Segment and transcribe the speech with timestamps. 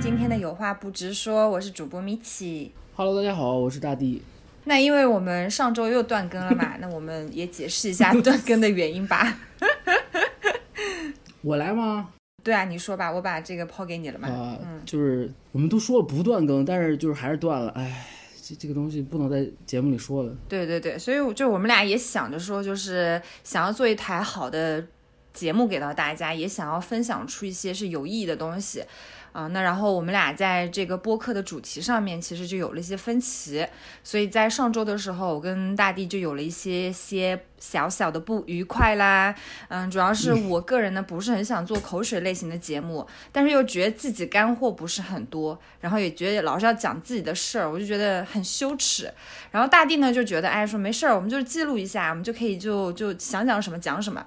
[0.00, 2.72] 今天的有话不直说，我是主播米奇。
[2.94, 4.22] Hello，大家好，我是大地。
[4.64, 9.38] 那因为我们上周又断更了嘛， 那我们也解释一下断更的原因吧。
[11.42, 12.10] 我来吗？
[12.42, 14.28] 对啊，你说吧，我把这个抛给你了嘛。
[14.28, 17.70] 啊、嗯，就是我们都说了不断更，但是就是还是断了。
[17.70, 18.06] 哎，
[18.42, 20.36] 这这个东西不能在节目里说了。
[20.48, 24.84] 对对对，所以我就我们俩也想着说，就是想要做一台好的
[25.32, 28.84] 节目给到大家，也想要分享出一些是有意义的东西。
[29.32, 33.66] 啊、那然后我们俩在这个播客的主题上面，其实就有了一些分歧，
[34.04, 39.34] 所以在上周的时候，我跟大地就有了一些些小小的不愉快啦。
[39.68, 49.10] 嗯，主要是我个人呢不是很想做口水类型的节目，但是又觉得自己干货不是很多，然后也觉得老是要讲自己的事儿，我就觉得很羞耻。
[49.50, 54.24] 然后大地呢就觉得，哎，说没事儿，我们就是记录一下，我们就可以就就想讲什么讲什么。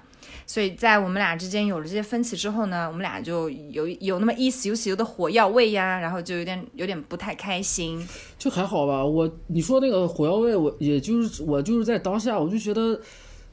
[0.48, 8.06] 所以在我们俩之间有了这些分歧之后呢，我们俩就有有那么一丝一丝的火药味呀，然后就有点有点不太开心。
[8.38, 9.04] 就还好吧。
[9.04, 13.00] 我你说那个火药味，我也就是我就是在当下，我就觉得，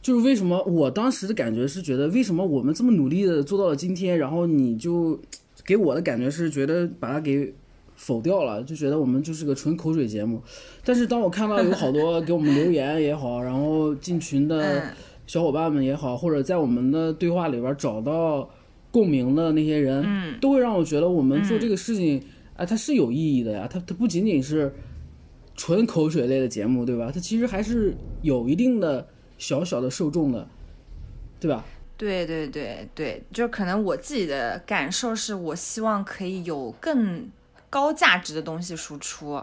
[0.03, 5.19] 就是为什么我当时的感觉是觉得，为什么我们这么努力的做到了今天，然后你就
[5.65, 7.51] 给我的感觉是觉得把它给
[7.95, 10.39] 否掉了，就觉得我们就是个纯口水节目。
[10.85, 14.93] 但是当我看到有好多给我们留言也好，然后进群的。
[15.33, 18.47] 嗯，小伙伴们也好，或者在我们的对话里边找到
[18.91, 22.23] 共鸣的那些人，嗯，都会让我觉得我们做这个事情，
[22.55, 23.67] 啊，它是有意义的呀。
[23.67, 24.71] 它它不仅仅是
[25.55, 27.11] 纯口水类的节目，对吧？
[27.11, 29.07] 它其实还是有一定的
[29.39, 30.47] 小小的受众的，
[31.39, 31.65] 对吧？
[31.97, 37.27] 对对对对，就可能我自己的感受是我希望可以有更
[37.71, 39.41] 高价值的东西输出。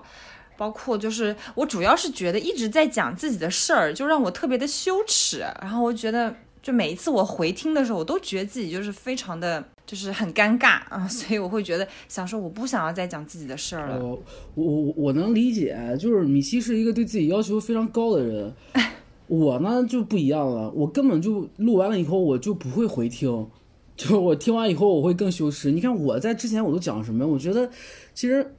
[0.61, 5.38] 包括就是我主要是觉得一直在讲自己的事儿，就让我特别的羞耻。
[5.62, 13.97] 然后我觉得，就每一次我回听的时候，我都觉得自己就是非常的，就是很尴尬 啊，所以我会觉得想说，我不想要再讲自己的事儿了。
[13.97, 14.22] 呃，我
[14.54, 18.53] 我我能理解，就是米奇是一个对自己要求非常高的人，
[19.28, 23.49] 我呢就不一样了，我根本就录完了以后我就不会回听，
[23.97, 25.72] 就是我听完以后我会更羞耻。
[25.72, 27.26] 你看我在之前我都讲什么？
[27.26, 27.66] 我觉得
[28.12, 28.54] 其实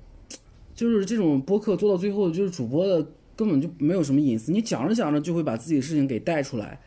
[0.81, 3.05] 就是这种播客做到最后，就是主播的
[3.35, 6.79] 根本就没有什么隐私，你讲着讲着就会把自己的事情给带出来，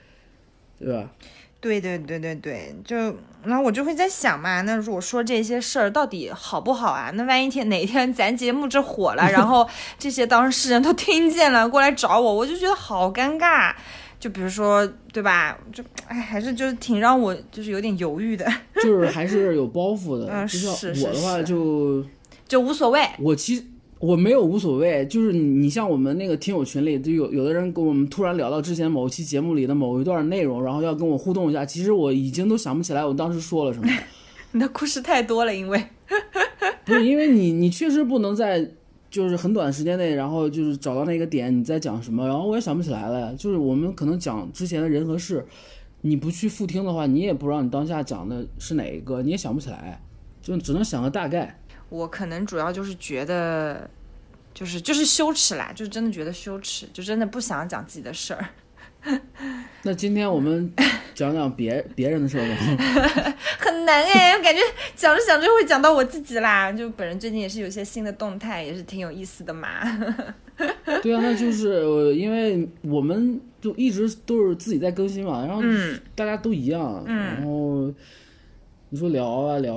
[0.76, 1.12] 对吧？
[1.60, 2.96] 对对对对对，就
[3.44, 7.12] 然后我就会在想嘛，那如果说这些事儿到底好不好啊？
[7.14, 9.64] 那万一天哪天咱节目这火了，然后
[9.96, 13.72] 这些当事人都听见了，过来找我，我就觉得好尴尬。
[14.18, 15.56] 就比如说，对吧？
[15.72, 18.44] 就哎，还是就是挺让我就是有点犹豫的，
[18.82, 20.26] 就是还是 有包袱的。
[20.32, 22.04] 嗯就像是是我的话就。
[22.46, 23.00] 就无所谓。
[23.20, 23.64] 我其实
[24.04, 33.90] 我没有无所谓，就是你你像我们那个听友群里，就有有的人跟我们突然聊到之前某一期节目里的某一段内容，然后要跟我互动一下，其实我已经都想不起来我当时说了什么，
[34.52, 35.82] 你的故事太多了，因为。
[36.84, 38.70] 不是因为你你确实不能在
[39.08, 45.42] 就是很短时间内，然后就是找到那个点你在讲什么，然后我也想不起来了，就是我们可能讲之前的人和事，
[46.02, 49.98] 你不去复听的话，你也不知道你当下讲的是哪一个，你也想不起来，
[50.42, 51.58] 就只能想个大概。
[51.94, 53.88] 我可能主要就是觉得，
[54.52, 58.44] 就是就是羞耻啦，就是真的觉得羞耻，就真的不想讲自己的事儿。
[59.82, 60.72] 那今天我们
[61.14, 63.34] 讲讲别别人的事儿吧。
[63.60, 64.60] 很难哎，我感觉
[64.96, 66.72] 讲着讲着会讲到我自己啦。
[66.72, 69.68] 就本人最近也是有些新的动态，也是挺有意思的嘛。
[71.02, 77.92] 对啊，那就是呃因为我们就一直都是自己在更新嘛，然后嗯大家都一样，嗯然后
[78.88, 79.74] 你说聊啊聊，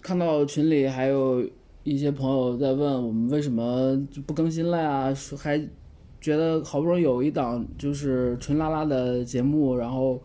[0.00, 1.44] 看到群里还有
[1.82, 5.60] 一些朋友在问我们为什么就不更新了呀，说还
[6.20, 10.20] 觉得好不容易有一档就是纯拉拉的节目，然后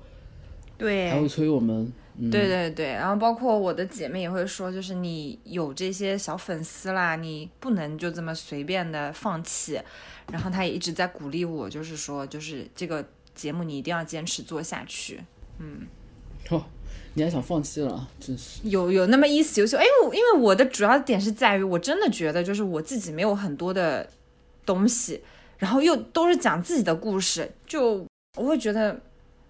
[0.77, 9.79] 对还会催我们，嗯，对对对，然后包括我的姐妹也会说，就是你有这些小粉丝啦，你不能就这么随便的放弃。
[10.31, 13.03] 然后她也一直在鼓励我，就是说，就是这个
[13.33, 15.19] 节目你一定要坚持做下去。
[16.49, 16.63] 哦，
[17.13, 18.61] 你还想放弃了，真是。
[18.63, 24.09] 有有那么一丝有丝，哎，我因为我的主要点是在于，我真的觉得就是我自己没有很多的
[24.65, 25.21] 东西，
[25.57, 28.05] 然后又都是讲自己的故事，就
[28.37, 28.99] 我会觉得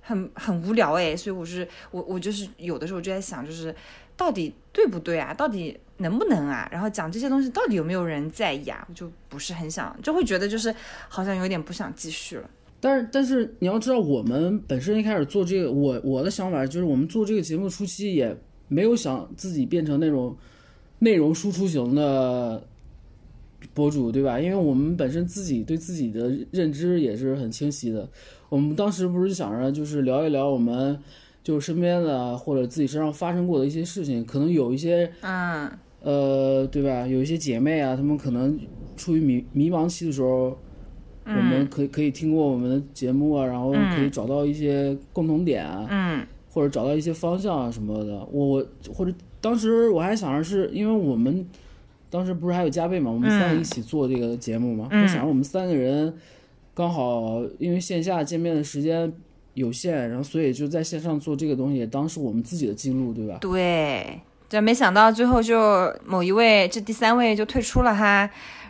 [0.01, 3.75] 很很无聊哎，所以我是我我就是有的时候就在想，就是
[4.15, 5.33] 到底对不对啊？
[5.33, 6.67] 到底能不能啊？
[6.71, 8.85] 然后讲这些东西到底有没有人在意啊？
[8.89, 10.73] 我就不是很想，就会觉得就是
[11.09, 12.49] 好像有点不想继续了。
[12.87, 18.33] 但是但是你要知道，我们本身一开始做这个，我我的想法就是，我们做这个节目初期也
[18.69, 20.33] 没有想自己变成那种
[20.99, 22.63] 内容输出型的
[23.73, 24.39] 博主，对吧？
[24.39, 28.07] 因为我们本身自己对自己的认知也是很清晰的。
[28.47, 30.97] 我们当时不是想着就是聊一聊我们
[31.43, 35.69] 就身边的或者自己身上发生过的一些事情，可能有一些嗯
[36.01, 37.05] 呃，对吧？
[37.05, 38.57] 有一些姐妹啊，她们可能
[38.95, 40.57] 处于迷迷茫期的时候，
[41.27, 46.25] 我们可以可以听过我们的节目啊，然后可以找到一些共同点啊，嗯。
[46.49, 48.27] 或者找到一些方向啊什么的。
[48.31, 51.47] 我我或者当时我还想着是因为我们
[52.09, 55.03] 当时不是还有加倍嘛，我们三个一起做这个节目嘛，嗯。
[55.03, 56.11] 我想着我们三个人
[56.73, 59.13] 刚好因为线下见面的时间
[59.53, 63.37] 有限，然后所以就在线上做这个东西，也当是我们自己的记录，对吧？
[63.39, 64.19] 对，
[64.49, 68.27] 这没想到最后就某一位，这第三位就退出了哈，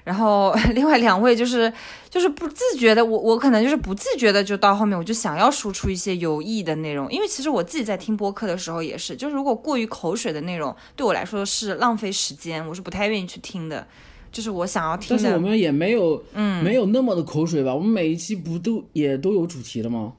[0.07, 1.71] 然后 另外两位就是
[2.09, 13.85] 就是不自觉的，我我可能就是不自觉的，就到后面我就想要输出一些有意义的内容，因为其实我自己在听播客的时候也是，就是如果过于口水的内容对我来说是浪费时间，我是不太愿意去听的，
[14.31, 17.75] 就是我想要听的，但是我们也没有，嗯，没有那么的口水吧？
[17.75, 20.13] 我们每一期不都也都有主题的吗？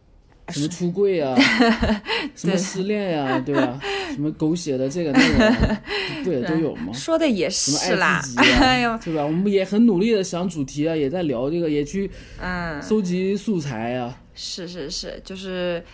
[0.50, 1.36] 什么出柜啊，
[2.34, 3.80] 什么失恋呀、 对吧？
[4.14, 5.82] 什么狗血的这个那个啊，
[6.24, 6.92] 不也都有吗？
[6.94, 9.24] 说的也什么是啦爱自，己哎对吧？
[9.24, 12.10] 我们也很努力的想主题啊，也在聊这个，也去
[12.40, 12.80] 嗯。
[12.82, 14.16] 搜集素材啊。
[14.34, 15.84] 是是是，就是，嗯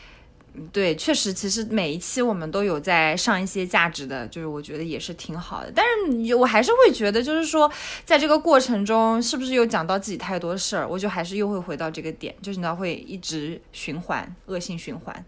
[0.73, 5.73] 对，确实，其实每一期我们都有在上一些价值的，就是我觉得也是挺好的。
[5.75, 7.71] 但是你我还是会觉得，就是说，
[8.05, 15.25] 在这个过程中，是不是又讲到自己太多事儿，我就还是又会回到这个点，就是你知道会一直循环，恶性循环。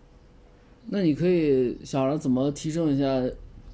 [0.88, 3.04] 那你可以想着怎么提升一下，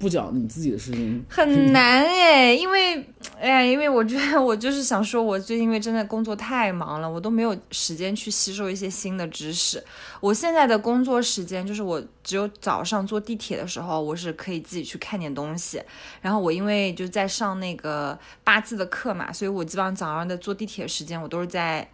[0.03, 1.23] 不讲你自己的事情。
[1.29, 3.03] 很 难哎，因为
[3.39, 9.81] 哎，因为我觉得我就是想说，我最近因为真的工作太忙了，我都没有时间去吸收一些新的知识。
[10.19, 15.81] 我现在的工作时间就是我只有早上坐地铁的时候，我是可以自己去看点东西。
[16.21, 21.89] 然后我因为就在上那个八字的课嘛，所以我基本上早上的坐地铁时间我都是在。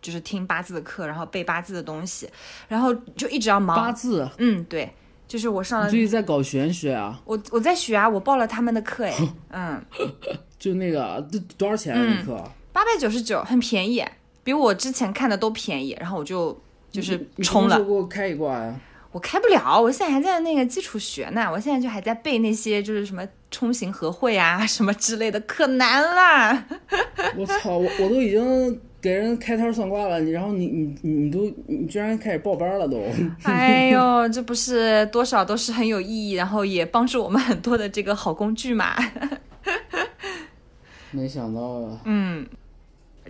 [0.00, 2.28] 就是听八字的课，然后背八字的东西，
[2.66, 3.76] 然后就一直要忙。
[3.76, 4.92] 八字，嗯，对，
[5.32, 7.18] 就是我上了最近在搞玄学啊？
[7.24, 9.16] 我我在学啊，我报了他们的课哎，
[9.48, 9.82] 嗯，
[10.58, 11.98] 就那个，这多少钱啊？
[11.98, 12.44] 嗯那课？
[12.70, 14.04] 八百九十九，很便宜，
[14.44, 15.96] 比我之前看的都便宜。
[15.98, 16.54] 然后我就
[16.90, 18.78] 就是你冲了，给我开一卦呀？
[19.10, 26.62] 我开不了，我现在还在那个基础学呢，我现在就还在背那些就是什么冲行合会啊什么之类的，可难了。
[27.38, 33.02] 我操，我我都已经给人开摊算卦了，你然后你你你你都你居然开始报班了都。
[33.42, 38.94] 哎呦，这不是多少都是很有意义，然后也帮助我们很多的这个好工具嘛。
[41.10, 42.46] 没想到啊，嗯，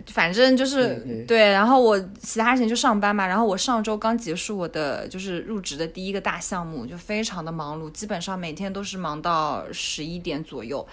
[0.07, 10.85] 反正就是对然后我其他时间就上班嘛，然后我上周刚结束我的就是入职的第一个大项目，就非常的忙碌，基本上每天都是忙到十一点左右，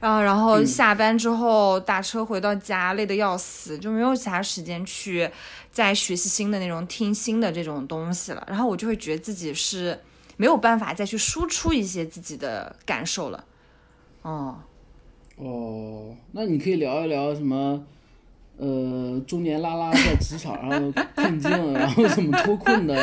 [0.00, 5.28] 然后然后下班之后打车回到家累得要死，就没有其他时间去
[5.72, 9.98] 再学习新的那种、听新的这种东西了，然后我就会觉得自己是
[10.36, 13.44] 没有办法再去输出一些自己的感受了，
[14.22, 14.58] 哦。
[15.36, 17.84] 哦，那你可以聊一聊什么？
[18.56, 22.94] 呃，中年拉拉在职场上的困境，然后怎么脱困的，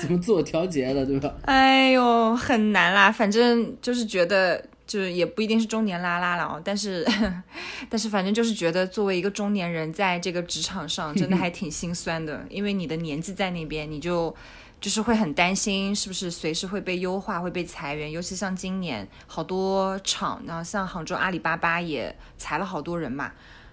[0.00, 1.34] 怎么自我调节的，对吧？
[1.42, 7.04] 哎呦，很难啦，反正就是觉得，就是也不一定是中年拉拉了哦，但是，
[7.90, 14.32] 但是反正就是觉得，作为一个中年人，在这个职场上，真的还挺心酸的，因为你的年纪在那边，你就
[14.80, 23.32] 就是会很担心，是不是随时会被优化、会被裁员，尤其像今年好多厂，然后像杭州阿里巴巴也裁了好多人嘛。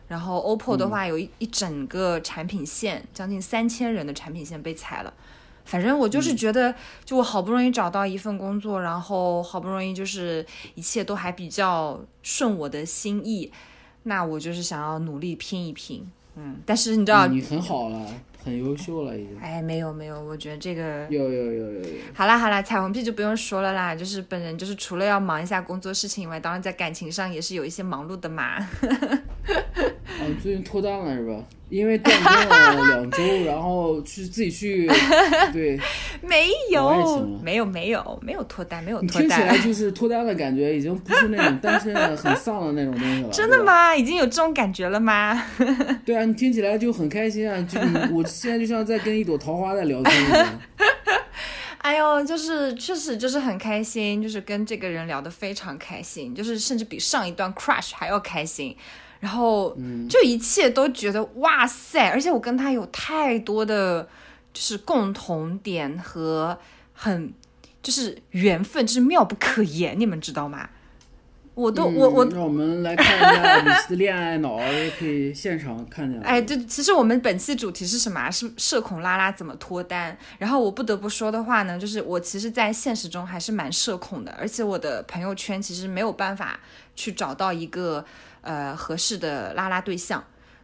[0.09, 5.13] 然后 OPPO 的话，有一一整个产品线，将近三千人的产品线被裁了。
[5.65, 6.73] 反正我就是觉得，
[7.05, 13.51] 就我好不容易找到一份工作，然后好不容易就是一切都还比较顺我的心意，
[14.03, 16.57] 那我就是想要努力拼一拼，嗯。
[16.65, 18.03] 但是你知道，你很好了，
[18.43, 19.37] 很优秀了已经。
[19.39, 21.89] 哎，没有没有，我觉得这个有有有有有。
[22.15, 28.57] 好啦好啦，彩虹屁就不用说了啦，就是本人就是除了要忙一下工作事情以外，当然在感情上也是有一些忙碌的嘛。
[29.55, 31.43] 啊， 最近脱单了是吧？
[31.69, 34.87] 因为断更了两周， 然后去自己去，
[35.53, 35.79] 对，
[36.19, 39.57] 没有没有没有没有脱单，没有脱单听起来。
[39.59, 43.29] 就是脱单的感觉，已经不是那种单身的很丧的那种东西了。
[43.29, 43.95] 真的吗？
[43.95, 45.45] 已经有这种感觉了吗？
[46.03, 47.61] 对啊，你听起来就很开心啊！
[47.69, 47.79] 就
[48.15, 50.59] 我现在就像在跟一朵桃花在聊天一样。
[51.77, 58.75] 哎呦，就是确实就是很开心，就是跟这个人聊得非常开心，就是甚至比上一段 crush 还要开心。
[59.19, 59.75] 然后
[60.09, 64.07] 就一切都觉得哇塞，而且我跟他有太多的
[64.53, 66.57] 就是共同点和
[66.93, 67.33] 很
[67.81, 70.69] 就是缘分，就是妙不可言，你们知道吗？
[71.55, 74.57] 我都我我嗯让我们来看一下米奇的恋爱脑，
[74.97, 76.17] 可以现场看见。
[76.23, 78.31] 哎，对，其实我们本期主题是什么啊？
[78.31, 80.17] 是社恐拉拉怎么脱单。
[80.37, 86.57] 然后我不得不说的话呢，就是我其实，在现实中还是蛮社恐的，而且我的朋友圈其实没有办法
[86.95, 88.05] 去找到一个
[88.41, 90.23] 呃合适的拉拉对象。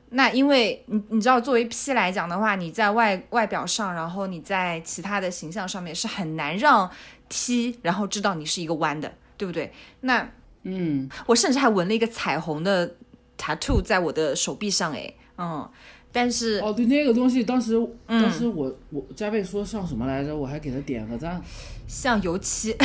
[0.09, 6.89] 那因为你你知道，作为 P 来讲的话，你在外外表上，然后你在其他的形象上面是很难让
[7.27, 9.73] T 然后知道你是一个弯的，对不对？
[10.01, 10.29] 那
[10.63, 12.95] 嗯，我甚至还纹了一个彩虹的
[13.37, 15.69] tattoo 在我的手臂上，哎，嗯，
[16.11, 17.75] 但是哦，对，那个东西当时
[18.07, 21.41] 嗯当时我我加倍说像什么来着，我还给他点个赞。
[21.87, 22.75] 像油漆，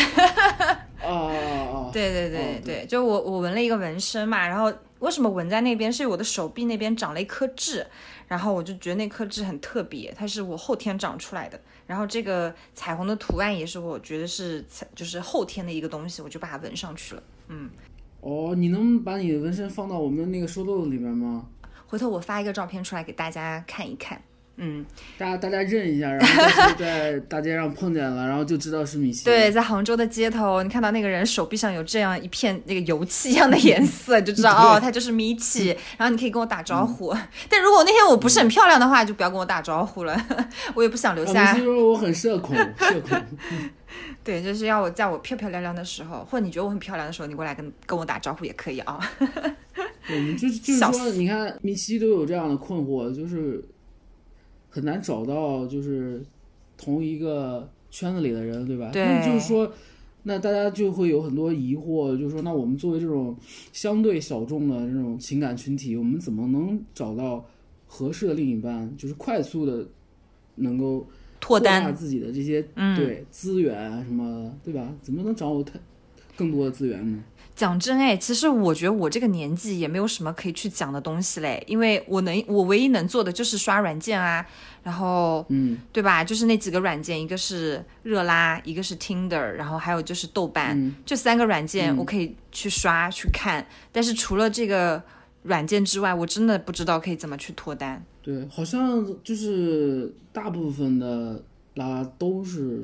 [1.02, 1.90] 啊啊啊！
[1.92, 5.92] 对对对哦对，就我我纹了一个纹身嘛，然后为什么纹在那边？
[5.92, 7.86] 是我的手臂那边长了一颗痣，
[8.28, 11.60] 然后我就觉得那颗痣很特别，它是我后天长出来的。
[11.86, 17.22] 然后这个彩虹的图案也是我觉得是彩就是后天的一个东西，我就把它纹上去了。
[17.48, 17.68] 嗯
[18.20, 21.46] 哦，你能把你的纹身放到我们那个收豆里面吗？
[21.86, 24.20] 回头我发一个照片出来给大家看一看。
[24.62, 24.84] 嗯，
[25.16, 29.24] 大家大家认一下，然后到时候在大街上碰见了，然后就知道是米奇。
[29.24, 35.68] 对，，在杭州的街头，你看到那个人手臂上有这样一片那个油漆一样的颜色， 就知道哦，他就是米奇。
[35.96, 37.16] 然后你可以跟我打招呼，
[37.48, 40.14] 但如果那天我不是很漂亮的话，就不要跟我打招呼了，
[40.74, 41.64] 我也不想留啊，下米奇。
[41.64, 43.18] 说我很社恐，社恐。
[44.22, 49.00] 对，就是要我在我漂漂亮亮的时候，或者你觉得我很漂亮的时候，你过来跟跟我打招呼也可以啊。
[50.06, 53.64] 对，我们就是就是说，你看米奇都有这样的困惑，就是
[54.70, 56.24] 很难找到就是
[56.78, 58.90] 同一个圈子里的人，对吧？
[58.90, 59.70] 对那就是说，
[60.22, 63.36] 那大家就会有很多疑惑，就是说，那我们作为这种
[63.72, 67.44] 相对小众的这种情感群体，我们怎么能找到
[67.86, 69.86] 合适的另一半，就是快速的
[70.56, 71.06] 能够
[71.40, 74.94] 脱大单，自己的这些、嗯对资源啊什么，对吧？
[75.02, 75.78] 怎么能掌握太
[76.40, 77.18] 更多的资源呢？
[77.54, 84.46] 讲真哎，其实我觉得我这个年纪也没有什么可以去讲的东西嘞，因为我能我唯一能做的就是刷软件啊，
[84.82, 86.24] 然后嗯，对吧？
[86.24, 93.66] 就是那几个软件，一个是热拉，一个是 Tinder，然后还有就是豆瓣，嗯这三个软件我可以去刷、去看。
[93.92, 95.02] 但是除了这个
[95.42, 98.02] 软件之外，我真的不知道可以怎么去脱单。
[98.22, 101.42] 对，好像就是大部分的
[101.74, 102.80] 拉都是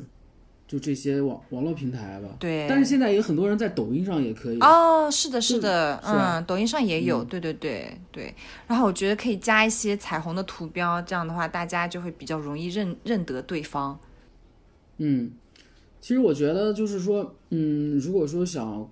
[0.66, 2.28] 就这些网网络平台吧。
[2.40, 4.58] 对，但是现在有很多人在抖音上也可以。
[4.60, 8.34] 哦，是的，是的，是嗯，抖音上也有，对对对对。
[8.66, 13.98] 然后我觉得可以加一些彩虹的图标，这样的话大家就会比较容易认认得对方。
[14.98, 15.30] 嗯，
[16.00, 18.90] 其实我觉得就是说，嗯，如果说想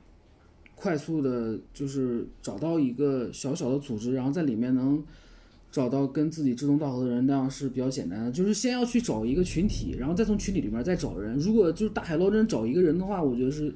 [0.74, 5.02] 快速的，就是找到一个小小的组织，然后在里面能
[5.74, 8.30] 找到跟自己志同道合的人，那样是比较简单的。
[8.30, 11.36] 就是先要去找一个群体，然后再从群体里面再找人。
[11.36, 13.74] 如果就是大海捞针找一个人的话，我觉得是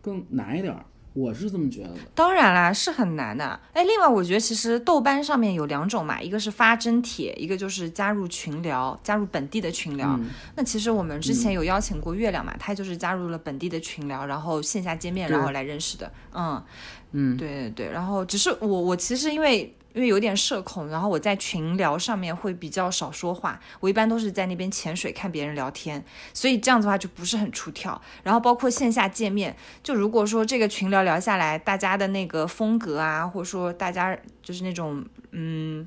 [0.00, 0.84] 更难一点儿。
[1.12, 1.96] 我是这么觉得的。
[2.14, 3.58] 当然啦，是很难的。
[3.72, 10.16] 哎，另外我觉得其实豆瓣上面有两种嘛，一个是发真帖，一个就是加入群聊，加入本地的群聊。
[10.20, 16.12] 嗯那其实我们之前有邀请过月亮嘛，他就是加入了本地的群聊，然后线下见面，然后来认识的。
[16.32, 16.62] 嗯，
[17.12, 17.90] 嗯，对对对。
[17.90, 19.74] 然后只是我我其实因为。
[19.92, 28.00] 因为有点社恐，然后我在群聊上面会比较少说话，我一般都是在那边潜水看别人聊天，所以这样子的话就不是很出挑。
[28.22, 35.84] 然后包括线下见面，就如果说这个群聊聊下来，大家的那个风格啊，或者说大家就是那种嗯，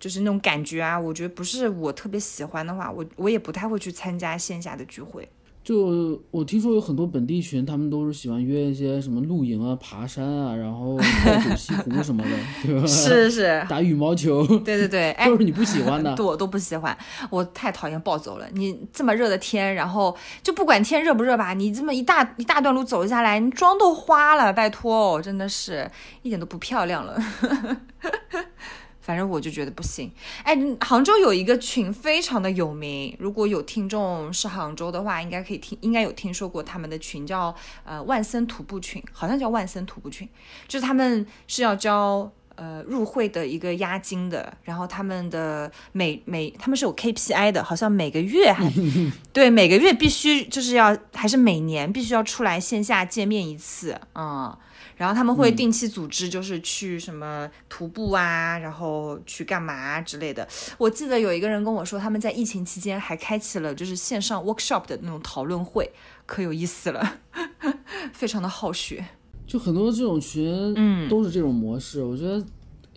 [0.00, 5.28] 就是那种感觉啊，我觉得不是我特别喜欢的话，我我也不太会去参加线下的聚会。
[5.68, 12.30] 就我听说有很多本地群，他们都是喜欢约一些什么露营啊、爬山啊，然后 泡酒西湖什么的，
[12.64, 12.86] 对吧？
[12.86, 16.14] 是是， 打羽毛球，对对对， 哎都，是你不喜欢的。
[16.14, 16.96] 对我都不喜欢，
[17.28, 18.48] 我太讨厌暴走了。
[18.54, 25.86] 你这么热的天，然后就不管天热不热吧，你这么一大一大段路走下来，你妆都花了，拜托哦，真的是
[26.22, 27.20] 一点都不漂亮了。
[29.08, 30.12] 反正我就觉得不行。
[30.42, 40.28] 哎，杭州有一个群非常的有名，如果有听众是杭州的话，应该可以听，应该有听说过他们的群叫呃万森徒步群，好像叫万森徒步群，
[40.68, 48.70] 就是他们是要交呃入会的一个押金的，然后他们的每每他们是有 KPI 的，好像每个月还
[49.32, 54.54] 对每个月必须就是要还是每年必须要出来线下见面一次，嗯。
[54.98, 60.46] 然后他们会定期组织，就是去什么徒步啊，然后去干嘛之类的。
[60.76, 65.90] 我记得有一个人跟我说，他们在疫情期间还开启了就是线上 workshop 的那种讨论会，
[66.26, 67.20] 可有意思了，
[68.12, 69.04] 非常的好学。
[69.46, 72.44] 就很多这种群，嗯都是这种模式，我觉得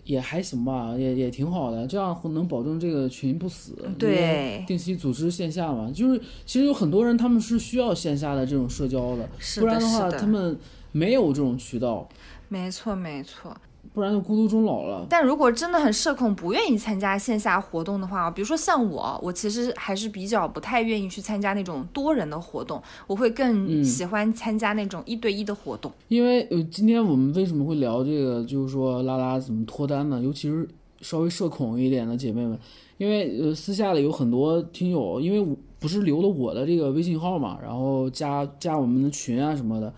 [0.04, 3.74] 也还行吧，也也挺好的，这样能保证这个群不死。
[3.98, 10.58] 对定期组织线下嘛，就是其实有很多人他们是需要线下的这种社交的，是不然的话，他们
[10.92, 12.08] 没有这种渠道，
[12.48, 13.56] 没错没错。
[13.92, 15.04] 不然就孤独终老了。
[15.10, 25.92] 但如果真的很社恐，不愿意参加线下活动的话，比如说像我，我其实还是比较不太愿意去参加那种多人的活动，我会更喜欢参加那种一对一的活动。
[26.08, 30.20] 因为呃，今天我们为什么会聊这个，就是说拉拉怎么脱单呢？
[30.22, 30.66] 尤其是
[31.00, 32.56] 稍微社恐一点的姐妹们，
[32.96, 39.92] 因为呃，私下里有很多听友，因为我不是留了我的这个微信号嘛，然后加加我们的群啊什么的，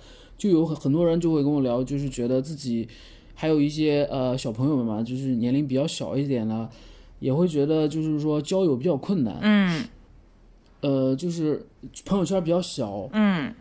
[0.45, 2.87] 就有很很多人就会跟我聊，就是觉得自己。
[3.37, 6.69] 还有一些呃小朋友们嘛，就是年龄比较小一点的，
[7.19, 9.39] 也会觉得就是说交友比较困难。
[9.41, 9.85] 嗯。
[10.83, 11.67] 呃，就是
[12.05, 13.09] 朋友圈比较小。
[13.13, 13.53] 嗯。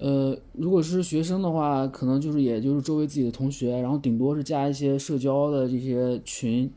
[0.00, 6.68] 呃，如果是学生的话，可能就是也就是周围自己的同学，然后顶多是加一些社交的这些群，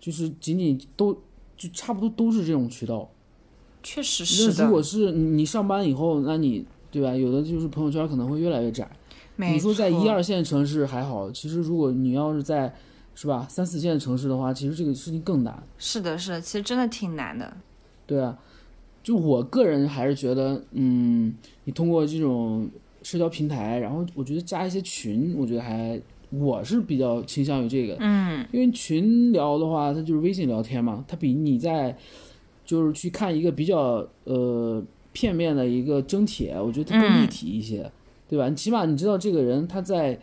[0.00, 1.12] 就是仅仅都
[1.56, 3.08] 就差不多都是这种渠道。
[3.82, 4.64] 确实是的。
[4.64, 7.14] 如果是你上班以后，那你对吧？
[7.14, 8.88] 有的就是朋友圈可能会越来越窄。
[9.36, 12.74] 你说在一二线城市还好，其实如果你要是在，
[13.14, 15.62] 是吧，三四线城市的话，其实这个事情更难。
[15.78, 17.56] 是的，是的，其实真的挺难的。
[18.06, 18.38] 对啊，
[19.02, 22.68] 就我个人还是觉得，嗯，你通过这种
[23.02, 25.98] 社交平台，然后我觉得加一些群，我觉得还，
[26.30, 27.96] 我是比较倾向于这个。
[28.00, 28.46] 嗯。
[28.52, 31.96] 因为群聊的话，它就是微信聊天嘛，它比你在，
[32.66, 37.90] 就是去看一个比较呃片面的一个征帖，我觉得它更立体一些。
[38.28, 38.48] 对吧？
[38.48, 40.16] 你起码你知道这个人他在，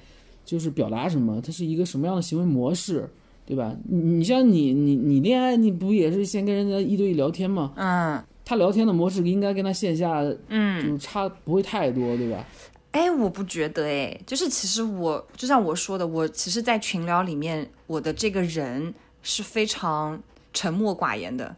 [0.45, 3.05] 就是表达什么，他是一个什么样的行为模式，
[3.45, 3.75] 对吧？
[3.83, 7.73] 你你像你你你恋爱，你不也是先跟人家一对一聊天吗？
[7.75, 8.23] 嗯。
[8.45, 12.47] 他聊天的模式应该跟他线下，嗯，就是差不会太多，对吧？
[12.91, 20.17] 哎，我不觉得，哎，就是其实我就像我说的，我其实，在群聊里面，我的这个人是非常
[20.53, 21.53] 沉默寡言的，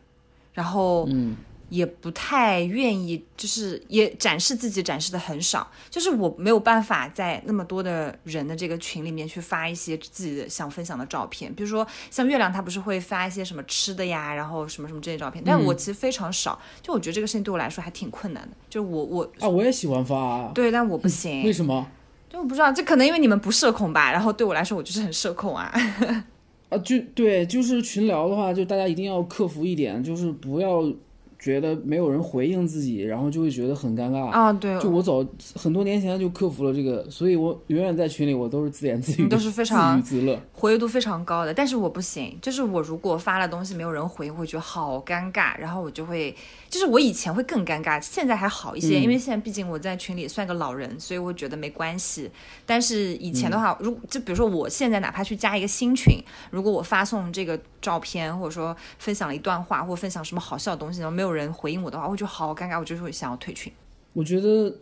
[0.51, 1.35] 然后，嗯。
[1.69, 5.69] 也不太愿意，就是也展示自己，展示的很少。
[5.89, 15.43] 就是我没有办法在那么多的人的这个群里面去发一些自己的想分享的照片，比如说像月亮，他不是会发一些什么吃的呀，然后什么什么这些照片。
[15.45, 18.57] 但我其实非常少，就我觉得这个事情对我来说还挺困难的。
[18.69, 21.43] 就我我啊，我也喜欢发，啊对，但我不行。
[21.43, 21.87] 为什么？
[22.29, 24.11] 就我不知道，这可能因为你们不社恐吧。
[24.11, 25.71] 然后对我来说，我就是很社恐啊。
[26.69, 30.83] 啊，就对，就是群聊的话，就大家一定要克服一点，就是不要。
[31.39, 34.51] 觉得没有人回应自己，然后就会觉得很尴尬啊！
[34.51, 35.25] 对，就我早
[35.55, 41.53] 很多年前就克服了这个，所以我永远在群里，我都是自言自语，都是非常自娱自乐，活跃度非常高的。
[41.53, 46.35] 但是我不行，就是我如果发了东西没有人回，会觉得好尴尬，然后我就会，
[46.69, 52.29] 就是我以前会更尴尬，现在还好一些，因为现在毕竟我在群里算个老人，所以我觉得没关系。
[52.65, 56.21] 但是以前的话，如就比如说我现在哪怕去加一个新群，
[56.51, 61.28] 如果我发送这个照片，或者说分享了一段话，或分享什么好笑的东西，然后没有。
[61.29, 63.71] 有人回应我的话，我就好尴尬，我就是会想要退群。
[64.13, 64.75] 我觉得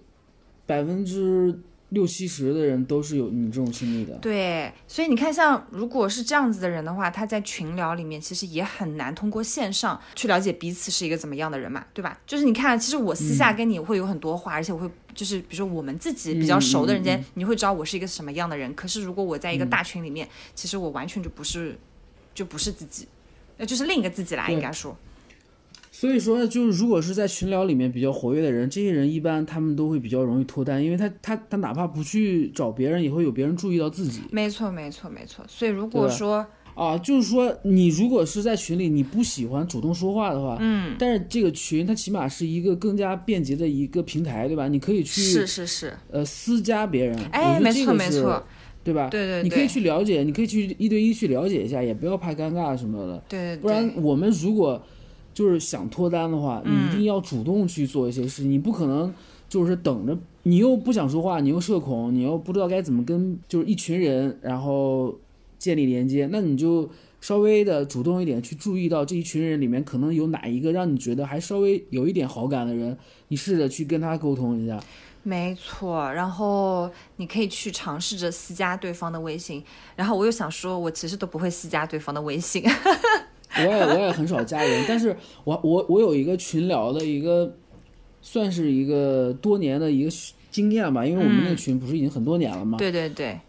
[0.65, 4.13] 百分之六七十的人都是有你这种心理的。
[4.15, 12.19] 对，所以你看，像如果是这样子的人的话，他在群聊里面其实也很难通过线上去了解彼此是一个怎么样的人嘛，对吧？
[12.25, 18.73] 就是你看，其实我私下跟你会有很多话，而且我会就是比如说我们自己比较熟的人间，你会知道我是一个什么样的人。
[18.73, 21.77] 可是如果我在一个大群里面，其实我完全就不是
[22.33, 23.07] 就不是自己，
[23.57, 24.97] 那就是另一个自己啦，应该说。
[25.99, 34.21] 所以说，就是如果是在群聊里面比较活跃的人，这些人一般他们都会比较容易脱单，因为他他他哪怕不去找别人，也会有别人注意到自己。
[34.29, 35.43] 没错，没错，没错。
[35.47, 44.67] 所以如果说啊，就是说你如果是在群里，你不喜欢主动说话的话，嗯，但是这个群它起码是一个更加便捷的一个平台，对吧？
[44.67, 47.17] 你可以去是是是，呃，私加别人。
[47.31, 48.45] 哎，没错没错，
[48.83, 49.09] 对吧？
[49.09, 53.23] 对对，你可以去了解，你可以去一对一去了解一下，也不要怕尴尬什么的。
[53.27, 54.79] 对对，不然我们如果。
[55.37, 59.13] 就是想脱单的话，你一定要主动去做一些事情，你不可能
[59.47, 65.15] 就是等着，你又不想说话，你又社恐，你又不知道该怎么跟就是一群人然后
[65.59, 66.89] 建立连接，那你就
[67.21, 72.97] 稍微的主动一点，去注意到这一群人里面可能有哪一个让你觉得还稍微有一点好感的人，
[73.27, 74.79] 你试着去跟他沟通一下。
[75.21, 79.63] 没错，然后你可以去尝试着私加对方的微信，
[79.95, 82.63] 然后我又想说，我其实都不会私加对方的微信。
[83.59, 87.53] 我也我也很少加人，但是我我我有一个群聊的一个，
[88.21, 90.09] 算是一个多年的一个
[90.51, 92.77] 经验吧，因为我们那个群不是已经很多年了吗？
[92.77, 93.39] 对对对，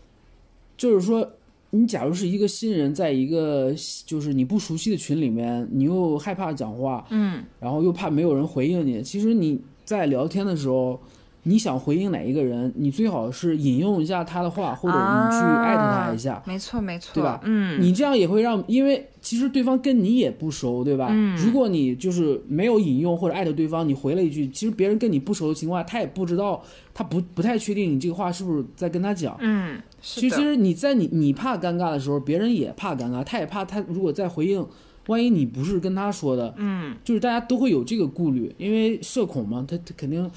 [0.76, 1.28] 就是说，
[1.70, 3.74] 你假如是一个新人，在一个
[4.06, 11.00] 就是你不熟悉的群里面，你又害怕讲话，嗯，然后又怕没有人回应你，其实你在聊天的时候。
[11.48, 17.40] 你想回应哪一个人，你最好是引用一下他的话，或者你去艾特他一下，啊没错没错，对吧？
[17.44, 21.08] 嗯，你这样也会让，因为其实对方跟你也不熟，对吧？
[21.10, 29.34] 嗯如果你就是没有引用或者艾特对方，你回了一句，其实别人跟你不熟的情况下，他也不知道，他不不太确定你这个话是不是在跟他讲。
[29.40, 34.66] 嗯，其实其实你在你你怕尴尬的时候，别人也怕尴尬，他也怕他如果再回应，
[35.06, 40.30] 万一你不是跟他说的，嗯，就是大家都会有这个顾虑，因为社恐嘛，他他肯定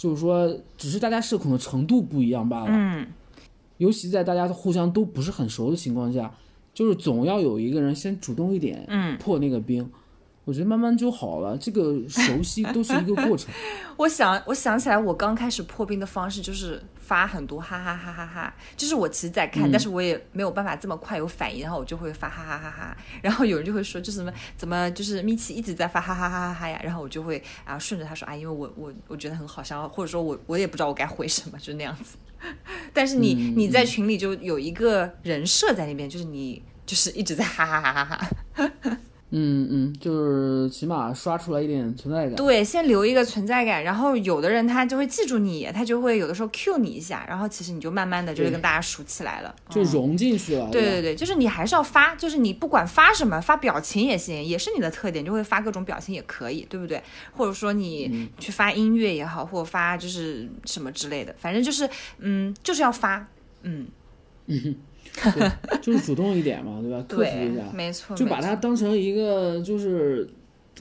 [0.00, 2.70] 就是说，只是大家社恐的程度不一样罢了。
[2.70, 3.06] 嗯，
[3.76, 6.34] 尤其在大家互相都不是很熟的情况下，
[6.72, 9.86] 就是总要有一个人先主动一点，嗯，破那个冰。
[10.50, 13.48] 我觉得慢慢就好了，这个熟悉 都是一个过程。
[13.96, 32.16] 我想，我想起来，我刚开始破冰的方式就是发很多哈哈哈哈哈，就是我其实在看，嗯但是我也没有办法这么快有反应，然后我就会发哈哈哈哈，然后有人就会说，就什么怎么就是米奇一直在发哈哈哈哈哈呀，然后我就会啊顺着他说啊，因为我我我觉得很好笑，或者说我我也不知道我该回什么，就那样子。
[32.92, 38.04] 但是你、嗯你在群里就有一个人设在那边，就是你就是一直在哈哈哈哈
[38.82, 38.98] 哈。
[39.32, 42.34] 嗯嗯，就是起码刷出来一点存在感。
[42.34, 49.54] 对，先留一个存在感，然后有的人他就会记住你，他就会有的时候 cue 你一下，然后其实你就慢慢的就会跟大家熟起来了。
[49.68, 50.64] 就融进去了。
[50.64, 57.02] 吧对对对，就是你还是要发，就是你不管发什么，发表情也行，也是你的特点，就会发各种表情也可以，对不对？
[57.36, 61.88] 或者说你去发音乐也好，或者发就是什么之类的，反正就是
[62.18, 63.28] 嗯，就是要发，
[63.62, 63.86] 嗯，
[64.46, 64.74] 对，
[65.82, 67.04] 就是主动一点嘛，对吧？
[67.08, 70.28] 克服一下，，没错，就把它当成一个就是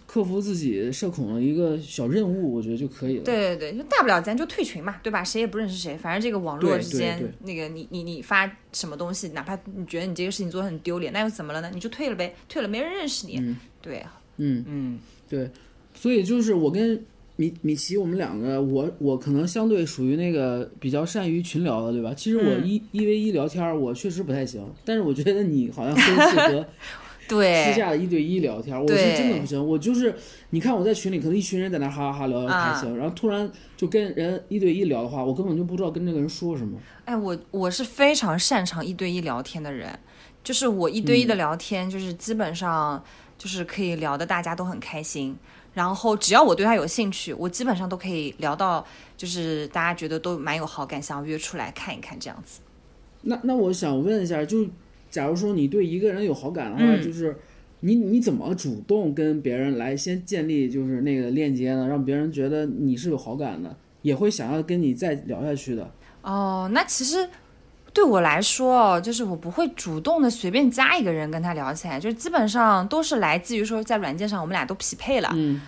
[0.07, 3.23] 克服自己社恐的一个小任务，我觉得就可以了。
[3.23, 5.23] 对对对，就大不了咱就退群嘛，对吧？
[5.23, 11.69] 谁也不认识谁，反正这个网络对对之间，那个你你你发什么东西，哪怕你觉得你这个事情做的很丢脸，那又怎么了呢？
[11.73, 13.37] 你就退了呗，退了没人认识你。
[13.39, 14.05] 嗯对，
[14.37, 15.49] 嗯，嗯对，
[15.93, 17.03] 所以就是我跟
[17.39, 22.13] 米米奇，我们两个，我我可能相对属于那个比较善于群聊的，对吧？
[22.13, 26.65] 其实我嗯一一 v 一聊天，我确实不太行，但是我觉得你好像更适合
[27.29, 29.65] 对私，下的一对一聊天，我是真的不行。
[29.65, 30.13] 我就是
[30.49, 36.77] 你看我在群里，可能一群人在那哈哈哈聊得啊开心，然后突然就跟人一对一聊的话，我根本就不知道跟这个人说什么。
[37.05, 39.97] 哎，我我是非常擅长一对一聊天的人，
[40.43, 43.01] 就是我一对一的聊天，就是基本上
[43.39, 45.35] 就是可以聊的大家都很开心，
[45.73, 52.59] 然后只要我对他有兴趣，我基本上都可以聊到，就是大家觉得都蛮有好感，想要约出来看一看这样子。
[53.21, 54.67] 那那我想问一下，就
[55.09, 57.35] 假如说你对一个人有好感的话，嗯就是
[57.79, 61.87] 你你怎么主动跟别人来先建立就是那个链接呢？
[61.87, 65.89] 让别人觉得你是有好感的，也会想要跟你再聊下去的。
[66.21, 67.29] 哦，那其实
[67.99, 75.61] 对我来说哦，就是我不会主动的随便加一个人跟他聊起来，就基本上都是来自于说在软件上我们俩都匹配了，嗯。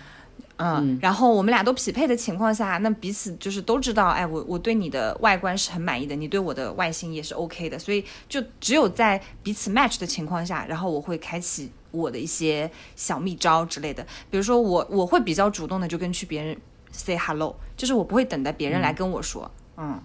[0.56, 16.56] 嗯，然后我们俩都匹配的情况下，那彼此就是都知道，哎，我我对你的外观是很满意的，你对我的外形也是 OK 的，所以就只有在彼此 match 的情况下，然后我会开启我的一些小秘招之类的，比如说我我会比较主动的就跟去别人
[16.92, 20.02] say hello，就是我不会等待别人来跟我说，嗯嗯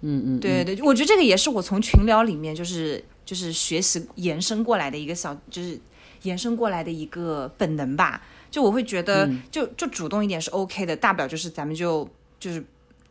[0.00, 5.78] 嗯，对对对，我觉得这个也是我从群聊里面就是就是学习延伸过来的一个小，就是
[6.22, 8.22] 延伸过来的一个本能吧。
[8.50, 12.08] 就我会觉得，就就主动一点是 OK 的，大不了就是咱们就
[12.40, 12.64] 就是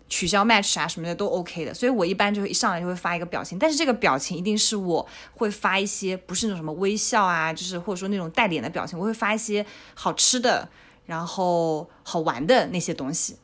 [0.10, 1.73] 取消 match 啊什么的都 OK 的。
[1.73, 10.67] 所以我一般就会一上来就会发一个表情，但是这个表情一定是我会发一些不是那种什么微笑啊，就是或者说那种带脸的表情，我会发一些好吃的，
[11.06, 13.38] 然后好玩的那些东西。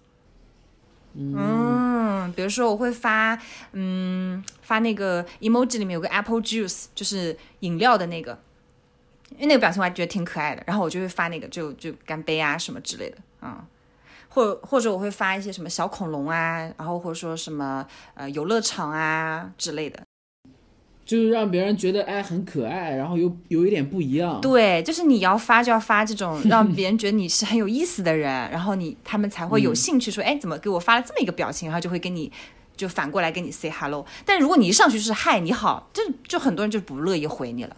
[1.18, 3.40] 嗯，比如说我会发，
[3.72, 8.38] 嗯，发那个 emoji 里面有个 apple juice，就是饮料的那个，
[9.32, 13.58] 因为那个表情我还觉得挺可爱的，然后我就会发那个，就就干杯啊什么之类的，嗯，
[14.28, 20.04] 或或者我会发一些什么小恐龙啊，然后或者说什么呃游乐场啊之类的，
[21.06, 24.42] 就是让别人觉得哎很可爱，然后又有一点不一样。
[24.42, 32.32] 对，就是你要发就要发这种让别人觉得你是很有意思的人，然后你他们才会有兴趣说，哎，怎么给我发了这么一个表情，然后就会跟你
[32.76, 34.04] 就反过来跟你 say hello。
[34.26, 37.78] 但如果你一上去就是嗨你好，这就很多人就不乐意回你了。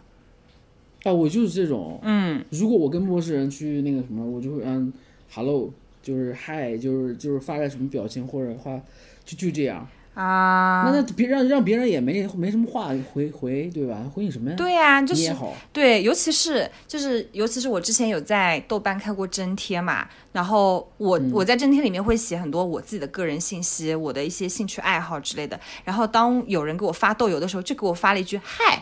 [1.03, 1.99] 啊，我就是这种。
[2.03, 4.91] 嗯，如果我跟陌生人去那个什么，我就会嗯
[5.33, 5.69] ，hello，
[6.01, 8.79] 就是嗨，就是就是发个什么表情或者话，
[9.25, 9.85] 就就这样。
[10.17, 14.01] 啊，那那别让让别人也没没什么话回回，对吧？
[14.11, 14.55] 回你什么呀？
[14.57, 15.31] 对呀、就是。
[15.71, 25.59] 对，尤其是就是尤其是我之前有在豆瓣开过真贴嘛，然后我、我在真贴里面会写很多我自己的个人信息，我的一些兴趣爱好之类的。
[25.83, 28.81] 然后当有人给我发豆油的时候，就给我发了一句嗨。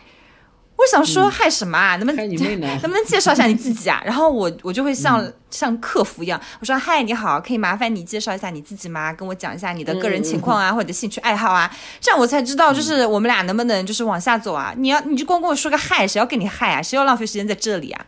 [0.77, 1.95] 我想说嗨什么啊？
[1.95, 4.01] 能不能 能不能介绍一下你自己啊？
[4.05, 9.13] 然后我我就会像、像客服一样，我说嗨你好，可以麻烦你介绍一下你自己吗？
[9.13, 14.73] 跟我讲一下你的个人情况啊，或者兴趣爱好啊，这样我才知道就是我们俩能不能就是往下走啊？
[14.77, 16.81] 你要你就光跟我说个嗨，谁要跟你嗨啊？
[16.81, 18.05] 谁要浪费时间在这里啊？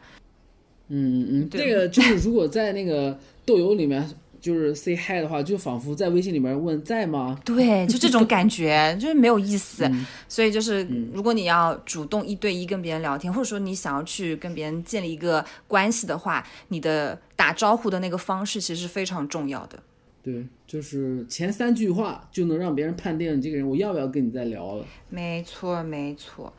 [0.90, 4.08] 嗯嗯嗯，对这个就是如果在那个豆油里面
[4.48, 7.38] 就是 say hi 的话，就仿佛在微信里面问在吗？
[7.44, 9.86] 对，就这种感觉， 就是没有意思。
[10.30, 19.78] 所以就是，如果你要主动一对一跟别人聊天，或者说你想要去跟别人建立一个关系的话，你的打招呼的那个方式其实是非常重要的。
[20.24, 24.86] 对，就是前三句话就能让别人判定你这个人我要不要跟你再聊了。
[25.10, 26.54] 没错，没错，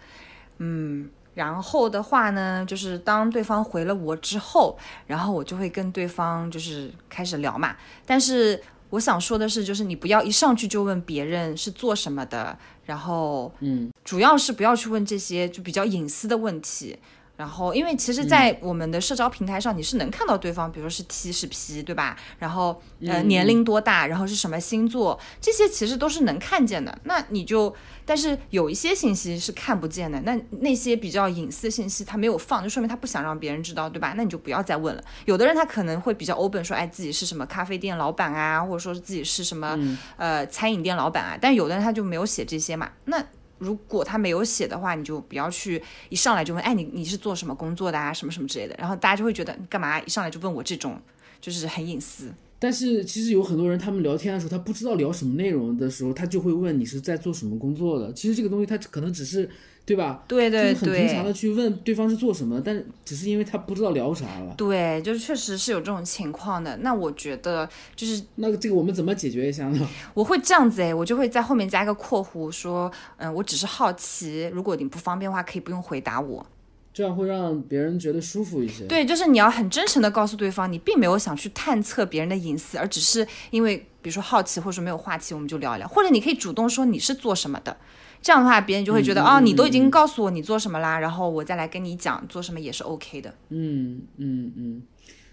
[0.59, 1.09] 嗯。
[1.39, 7.77] 然后的话呢，就是当对方回了我之后，然后我就会跟对方就是开始聊嘛。
[8.05, 16.99] 但是我想说的是，就是你不要一上去就问别人是做什么的，然后嗯，主要是不要去问这些就比较隐私的问题。
[17.39, 22.17] 然后，因为其实，在我们的社交平台上，你是能看到对方，比如说是 T 是 P，对吧？
[22.41, 26.99] 然后呃，年龄多大，然后是什么星座，这些其实都是能看见的。
[27.05, 27.73] 那你就，
[28.05, 34.15] 但是有一些信息是看不见的，那那些比较隐私信息他没有放，就说明他不想让别人知道，对吧？
[34.17, 35.05] 那你就不要再问了。
[35.25, 39.79] 有的人他可能会比较 open，说，哎，自己是什么咖啡店老板啊，或者说是自己是什么、
[40.17, 43.25] 呃餐饮店老板啊，但有的人他就没有写这些嘛，那。
[43.59, 51.01] 如果他没有写的话，你就不要去一上来就问，哎，你你是做什么工作的啊，什么什么之类的，然后大家就会觉得你干嘛一上来就问我这种，
[51.41, 52.33] 就是很隐私。
[52.61, 58.13] 但是其实有很多人，他们聊天的时候，他不知道聊什么内容的时候，他就会问你是在做什么工作的。
[58.13, 59.49] 其实这个东西他可能只是，
[59.89, 60.23] 对吧？
[60.29, 64.55] 对对就是很平常的去问对方是做什么，但是只是因为他不知道聊啥了。
[64.55, 66.77] 对，就是确实是有这种情况的。
[66.83, 69.89] 那我觉得就是那这个我们怎么解决一下呢？
[70.13, 76.47] 我会这样子哎，我就会在后面加一个括弧说，嗯，我只是好奇，如果你不方便的话，可以不用回答我。
[76.93, 78.85] 这样会让别人觉得舒服一些。
[78.87, 87.77] 对，就是你要很真诚的告诉对方，你并没有想去探测别人的隐私，而只是因为比如说好奇或者说没有话题，我们就聊一聊，或者你可以主动说你是做什么的，
[88.21, 93.35] 这样的话别人就会觉得、啊嗯哦，你都已嗯经告诉我你做什么啦，然后我再来跟你讲做什么也是 OK 的。
[93.51, 94.83] 嗯嗯嗯，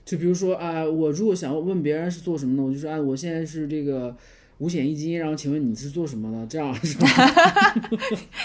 [0.06, 4.16] 就比如说啊、我如果想问别人是做什么的，我就说啊，我现在是这个
[4.60, 6.48] 五险一金，然后请问你是做什么的？
[6.48, 7.08] 这样是吧？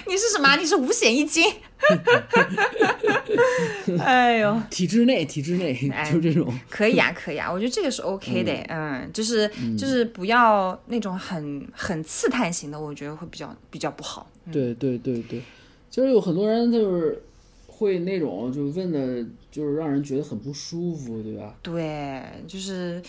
[0.08, 0.56] 你是什么？
[0.56, 1.44] 你是五险一金？
[3.98, 6.52] 哎呦，体制内，体制内，哎就这种。
[6.68, 14.28] 可以啊，可以啊，我觉得这个是 OK 的，嗯，就是就是不要那种很很刺探型的，我觉得会比较比较不好。
[14.50, 15.40] 对对对对，
[15.88, 17.22] 就是有很多人就是
[17.68, 21.54] 会那种就问的，就是让人觉得很不舒服，对吧？
[21.62, 23.00] 对，就是。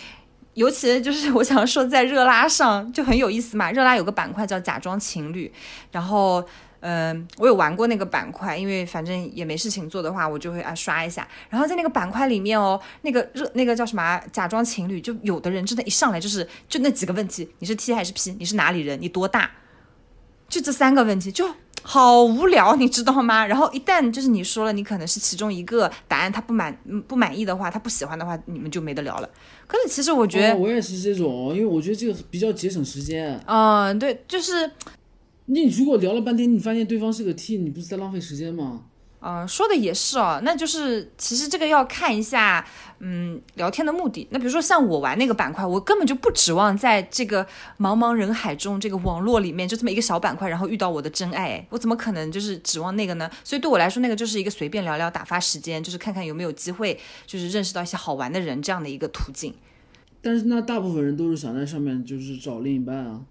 [0.53, 3.71] 尤其就是我想说，在热拉上就很有意思嘛。
[3.71, 5.51] 热拉有个板块叫“假装情侣”，
[5.91, 6.45] 然后，
[6.81, 11.27] 嗯、我有玩过那个板块，因为反正也没事情做的话，我就会啊刷一下。
[11.49, 18.35] 然后在那个板块里面哦，那个热那个叫什么假装情侣，就有的人真的，一上来就是就那几个问题：你是 T 还是 P？
[18.37, 18.99] 你是哪里人？
[19.01, 19.49] 你多大？
[20.49, 21.47] 就这三个问题，就
[21.83, 23.45] 好无聊，你知道吗？
[23.47, 29.29] 然后一旦就是你说了，你可能是其中一个答案，他不满嗯不满意的话，他不喜欢的话，你们就没得聊了。
[29.67, 33.39] 可是其实我觉得，哦我也是这种，因为我觉得这个比较节省时间。
[33.45, 34.69] 嗯、对，就是
[35.45, 38.81] 你如果聊了半天，你发现对方是个 T，你不是在浪费时间吗？
[39.23, 42.65] 嗯，说的也是哦，那就是其实这个要看一下，
[42.97, 44.27] 嗯，聊天的目的。
[44.31, 47.45] 那比如说像我玩那个板块，我根本就不指望在这个
[47.77, 53.29] 茫茫人海中，这个网络里面就这么一个小板块，然后遇到我的真爱，我怎么可能就是指望那个呢？
[53.43, 59.53] 所以对我来说，那个就是一个随便聊聊、打发时间，就是看看有没有机会，就是认识到一些好玩的人这样的一个途径。
[60.23, 63.21] 但是那大部分人都是想在上面就是找另一半啊。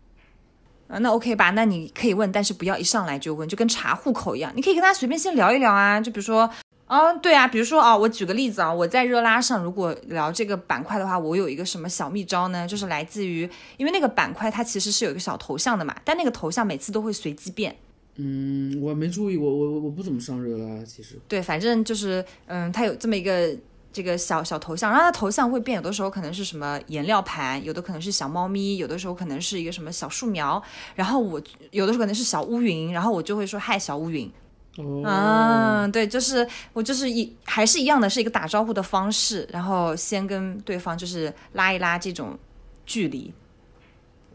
[0.90, 1.50] 啊，那 OK 吧？
[1.50, 6.00] 那你可以问，但是不要一上来就问，就跟查户口一样，你可以跟他随便先聊一聊啊。
[6.00, 6.50] 就比如说，
[6.86, 12.66] 啊，对啊，比如说啊，我举个例子啊，我在热拉上如果聊这个板块的话，我有一个什么小秘招呢？
[12.66, 17.76] 就是来自于，因为那个板块它其实是有一个小头像的嘛，但那个头像每次都会随机变。
[18.16, 21.16] 嗯，我没注意，我我我我不怎么上热拉，其实。
[21.28, 23.56] 对，反正就是，嗯，它有这么一个
[23.92, 30.62] 这个小小头像，然后它头像会变，有的时候可能是什么颜料盘，有的可能是小猫咪，有的时候可能是一个什么小树苗，
[30.94, 34.30] 然后我有的时候可能是小乌云，然后我就会说嗨小乌云，
[34.76, 35.02] 哦。
[35.04, 42.38] 嗯，对，就是我就是一还是一样的，是一个打招呼的方式，然后先跟对方就是拉一拉这种
[42.86, 43.32] 距离。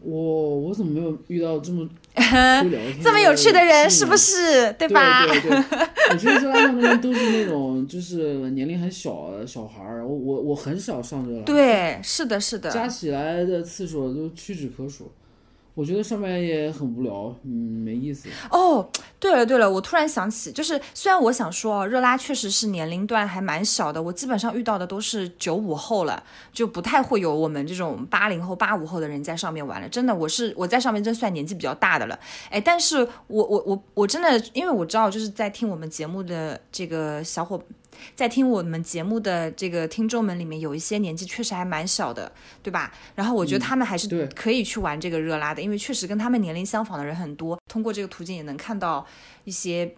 [0.06, 2.22] 我我怎么没有遇到这么 会
[2.68, 4.72] 聊天这么有趣的人是不是？
[4.78, 5.26] 对对吧？
[5.26, 5.50] 对对，
[6.10, 12.70] 我觉得热拉上面都是那种就是年龄很小的小孩儿，我我我很少上这来，对，是的，是的。
[12.70, 15.10] 加起来的次数都屈指可数。
[15.76, 17.50] 我觉得上面也很无聊，嗯，
[17.84, 18.30] 没意思。
[18.50, 18.88] 哦，
[19.20, 29.86] 对了对了，我突然想起，就是虽然我想说，热拉确实是年龄段还蛮小的，我基本上遇到的都是九五后了，就不太会有我们这种八零后、八五后的人在上面玩了。
[29.90, 32.18] 真的，我是我在上面真算年纪比较大的了。
[32.48, 37.62] 哎，但是我我我我真的，因为我知道就是在听我们节目的这个小伙。
[38.14, 42.30] 在听我们节目的这个听众们里面，有一些年纪确实还蛮小的，
[42.62, 42.92] 对吧？
[43.14, 47.58] 然后我觉得他们还是可以去玩这个热拉的，因为确实跟他们年龄相仿的人很多。
[47.68, 49.06] 通过这个途径也能看到
[49.44, 49.94] 一些，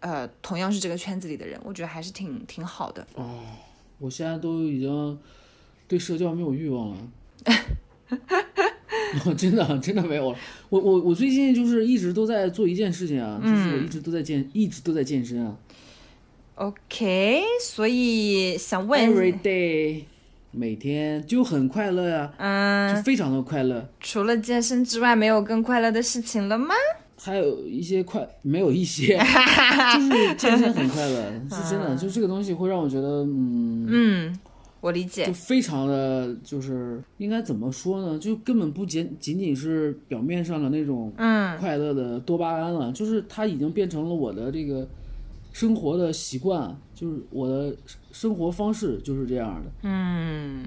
[0.00, 3.06] 呃，同样是这个圈子里的人，我觉得还是挺挺好的。
[3.14, 3.40] 哦，
[3.98, 5.18] 我现在都已经
[5.86, 6.96] 对社交没有欲望了，
[9.26, 10.38] 我真的真的没有了。
[10.68, 15.56] 我我我最近就是一直都在做一件事情啊，就是我一直都在健，一直都在健身啊。
[16.58, 20.02] OK，所以想问，Every day，
[20.50, 23.88] 每天就很快乐呀，嗯，就非常的快乐。
[24.00, 26.74] 除了健身之外，没有更快乐的事情了吗？
[27.16, 29.16] 还有一些快，没有一些，
[29.94, 31.94] 就是健身很快乐，是真的。
[31.94, 34.38] 就这个东西会让我觉得，嗯嗯，
[34.80, 38.18] 我理解，就非常的就是应该怎么说呢？
[38.18, 44.84] 就根本不仅仅仅是表面上的那种嗯快乐的多巴胺了，就是它已经变成了我的这个。
[45.58, 47.76] 生活的习惯就是我的
[48.12, 49.68] 生活方式就是这样的。
[49.82, 50.66] 嗯，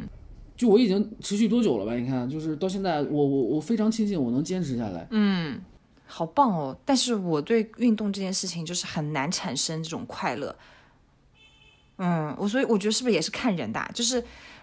[0.58, 1.96] 就我已经持续多久了吧？
[1.96, 5.08] 你看，就是到现在，我我我非常庆幸我能坚持下来。
[5.12, 5.62] 嗯，
[6.06, 6.78] 好棒哦！
[6.84, 10.54] 但是我对运动这件事情就是很难产生这种快乐。
[11.96, 13.92] 嗯，我所以我觉得是不是也是看人的？
[13.94, 14.22] 就是，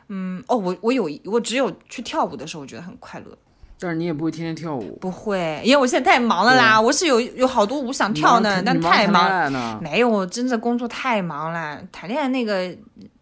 [0.08, 3.38] 嗯，哦，我我有我只有去跳舞的时候，我觉得很快乐。
[3.80, 6.80] 但是你也不会天天跳舞，不会，因为我现在太忙了啦。
[6.80, 11.80] 我是有有好多舞想跳呢，但太忙了，没有，真的工作太忙了。
[11.92, 12.74] 谈恋爱那个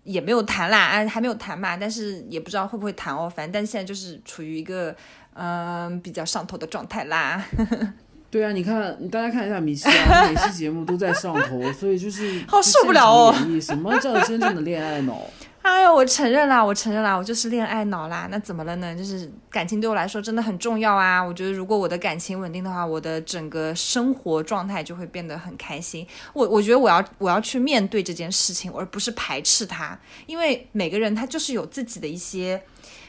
[0.04, 3.30] 也没有谈啦，哎，还没有谈嘛，但是也不知道会不会谈哦。
[3.34, 4.94] 反正但现在就是处于一个
[5.34, 7.44] 嗯比较上头的状态啦。
[8.28, 13.34] 对啊，你看，大家看一下米奇啊，每期节目都在上头，所以就是好受不了哦。
[13.60, 15.20] 什么叫真正的恋爱脑？
[15.68, 18.28] 哎呦，我承认啦，我承认啦，我就是恋爱脑啦。
[18.30, 18.94] 那怎么了呢？
[18.94, 21.20] 就是感情对我来说真的很重要啊。
[21.20, 26.06] 我觉得如果我的感情稳定的话，我的整个生活状态就会变得很开心。
[26.32, 29.98] 我我觉得我要我要去面对这件事情，而不是排斥它。
[30.26, 32.62] 因为每个人他就是有自己的一些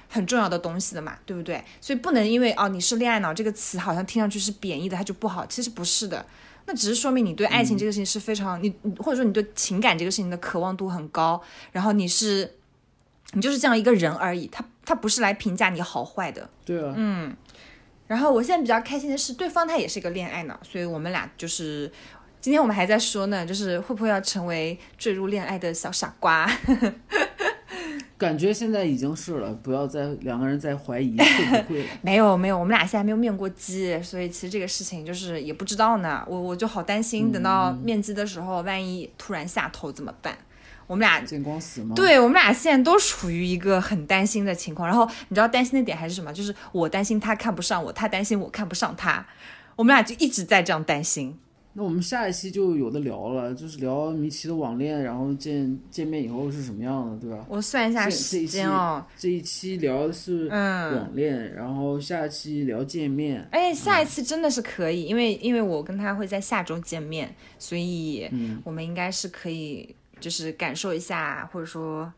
[0.10, 1.64] 很重要的东西的嘛，对不对？
[1.80, 5.46] 所以不能因为哦你是恋爱脑这个词好像听上去是贬义的，它就不好。
[5.46, 6.26] 其实不是的。
[6.68, 12.56] 那只是说明你对爱情这个事情是非常你，或者说你对情感这个事情的渴望度很高，然后你是，
[13.32, 16.50] 你就是这样一个人而已，他他不是来评价你好坏的。
[16.66, 16.94] 对啊。
[16.96, 17.36] 嗯。
[18.06, 21.92] 然后我现在比较开心的是，对方他也是一个恋爱脑，所以我们俩就是
[22.40, 26.50] 今天我们还在说呢，就是会不会要成为坠入恋爱的小傻瓜。
[28.18, 31.86] 感觉现在已经是了，不要再两个人再怀疑 会不会。
[32.02, 36.26] 没有没有，我们俩现在没有面过基，所以其实这个事情就是也不知道呢。
[36.28, 40.36] 我我就好担心，等到面基的时候，万一突然下头怎么办？
[40.88, 41.94] 我们俩见光死吗？
[41.96, 44.88] 对我们俩现在都处于一个很担心的情况。
[44.88, 46.32] 然后你知道担心的点还是什么？
[46.34, 49.26] 就是我担心他看不上我，他担心我看不上他，
[49.76, 51.38] 我们俩就一直在这样担心。
[51.80, 57.46] 那我们下一期就有的聊了，就是聊米奇的网恋，然后见见面以后是什么样的，对吧？
[57.48, 59.06] 我算一下时间哦。
[59.16, 63.48] 这一期聊的是网恋，然后下一期聊见面。
[63.52, 68.28] 哎，下一次真的是可以，因为因为我跟他会在下周见面，所以
[68.64, 72.12] 我们应该是可以，就是感受一下，或者说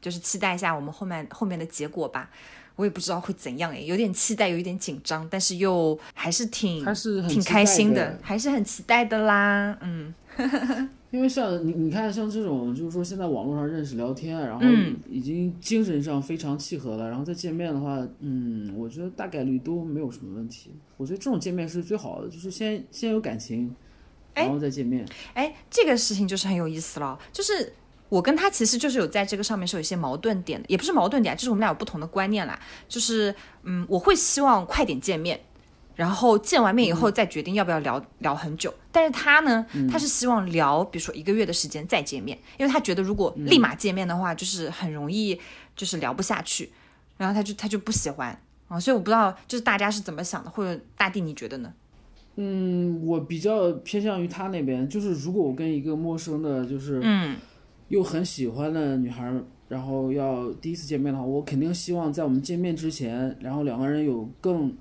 [0.00, 2.30] 就是期待一下我们后面后面的结果吧。
[2.76, 9.78] 我也不知道会怎样哎，有点期待，有一点紧张，但是又还是挺还是挺开心的，还是很期待的啦。
[9.82, 10.14] 嗯，
[11.10, 14.64] 因为像你你看，像这种就是说现在网络上认识聊天，然后
[15.10, 20.70] 已经精神上非常契合了，然后再见面的话，嗯，我觉得大概率都没有什么问题。
[20.96, 23.74] 我觉得这种见面是最好的，就是先先有感情，
[24.34, 25.06] 然后再见面。
[25.34, 27.74] 哎，这个事情就是很有意思了，就是。
[28.12, 32.60] 我跟他其实就是有在这个上面是有一些矛盾点的，也不是矛盾点，就是我们俩有不同的观念啦。
[32.86, 35.40] 就是，嗯，我会希望快点见面，
[35.94, 38.74] 然后见完面以后再决定要不要聊聊很久。
[38.92, 45.40] 但是他呢，他是希望聊，比如说一个月的时间再见面，因为他觉得如果立马见面的话，就是很容易
[45.74, 46.70] 就是聊不下去，
[47.16, 48.78] 然后他就他就不喜欢啊。
[48.78, 51.72] 所以我不知道就是大家是怎么想的，或者大地你觉得呢？
[52.36, 57.38] 嗯，我比较偏向于他那边，就是如果我跟一个陌生的，就是嗯。
[57.92, 59.30] 又很喜欢的女孩，
[59.68, 64.74] 然后要第一次见面的话，我肯定希望在我们见面之前，然后两个人有更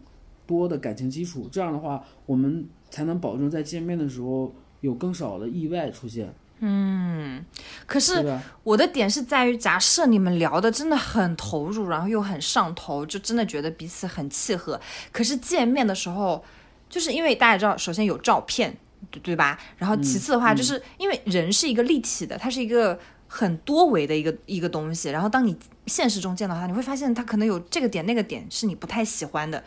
[0.48, 6.34] 多的感情基础，这样的话，我们才能保证在见面的时候有更少的意外出现。
[6.62, 7.44] 嗯，
[7.86, 8.40] 可是？
[8.64, 14.80] 我的点是在于，假设你们聊的真的很投入，然后又很上头，就真的觉得彼此很契合。
[15.12, 16.42] 可是见面的时候，
[16.88, 18.78] 就是因为大家知道，首先有照片，
[19.12, 19.60] 对对吧？
[19.78, 22.98] 然后其次的话，就是因为人是一个立体的，它是一个
[23.28, 25.10] 很多维的一个一个东西。
[25.10, 25.56] 然后当你
[25.86, 29.64] 现实中见到他，你会发现他可能有这个点那个点是你不太喜欢的。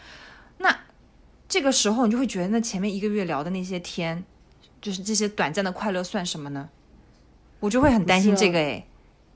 [0.58, 0.76] 那
[1.48, 4.24] 这个时候你就会觉得，那前面一个月聊的那些天，
[4.80, 6.68] 就是这些短暂的快乐算什么呢？
[7.60, 8.84] 我就会很担心这个哎。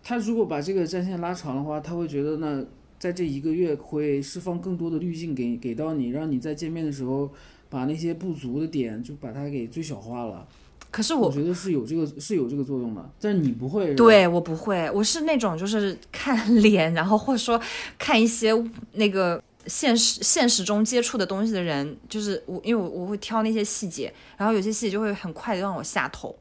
[0.03, 2.65] 他如果把这个战线拉长的话，他会觉得呢
[2.99, 7.31] 在这一个月会释放更多的滤镜给给到你，让你在见面的时候
[7.69, 10.47] 把那些不足的点就把它给最小化了。
[10.91, 13.95] 可是我我觉得是有这个是有这个作用的，但是你不会。
[13.95, 17.61] 对我不会，我是那种就是看脸，然后或者说
[17.99, 18.53] 看一些
[18.93, 26.35] 那个现实现实中接触的东西的人，就是我，因为我我会挑那些细节，然后有些细节就会很快的让我下头。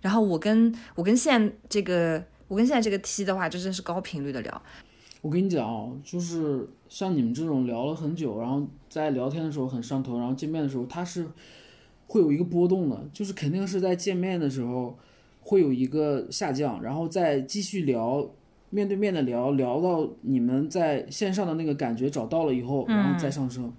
[0.00, 4.62] 然后我跟我跟现在这个我跟现在这个 T 的话，就真是高频率的聊。
[5.24, 11.26] 我跟你讲啊，就是像你们这种聊了很久，然后在聊天的时候很上头，然后见面的时候他是
[12.08, 14.98] 会有一个波动的，就是肯定是在见面的时候
[15.40, 18.28] 会有一个下降，然后再继续聊，
[18.68, 23.72] 面对面的聊，聊到你们在线上的那个感觉找到了以后，然后再上升，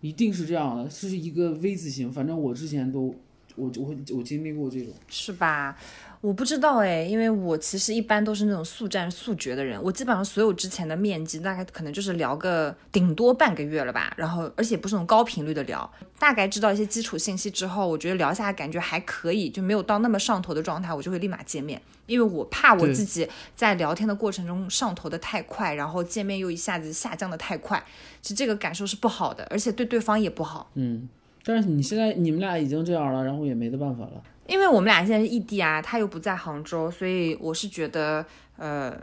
[0.00, 2.10] 一定是这样的，是一个 V 字形。
[2.10, 3.14] 反正我之前都
[3.54, 4.94] 我我我经历过这种。
[5.08, 5.76] 是吧？
[6.20, 27.82] 我不知道哎，因为我其实一般都是那种速战速决的人，我基本上所有之前的面基大概可能就是聊个顶多半个月了吧，然后而且不是那种高频率的聊，大概知道一些基础信息之后，我觉得聊下来感觉还可以，就没有到那么上头的状态，我就会立马见面，因为我怕我自己在聊天的过程中上头的太快，然后见面又一下子下降的太快，
[28.20, 30.70] 其实这个感受是不好的，而且对对方也不好。
[30.74, 31.08] 嗯，
[31.46, 34.22] 但是你现在你们俩已经这样了，然后也没得办法了。
[34.50, 38.26] 因为我们俩现在是异地啊，他又不在杭州，所以我是觉得，
[38.56, 38.94] 呃，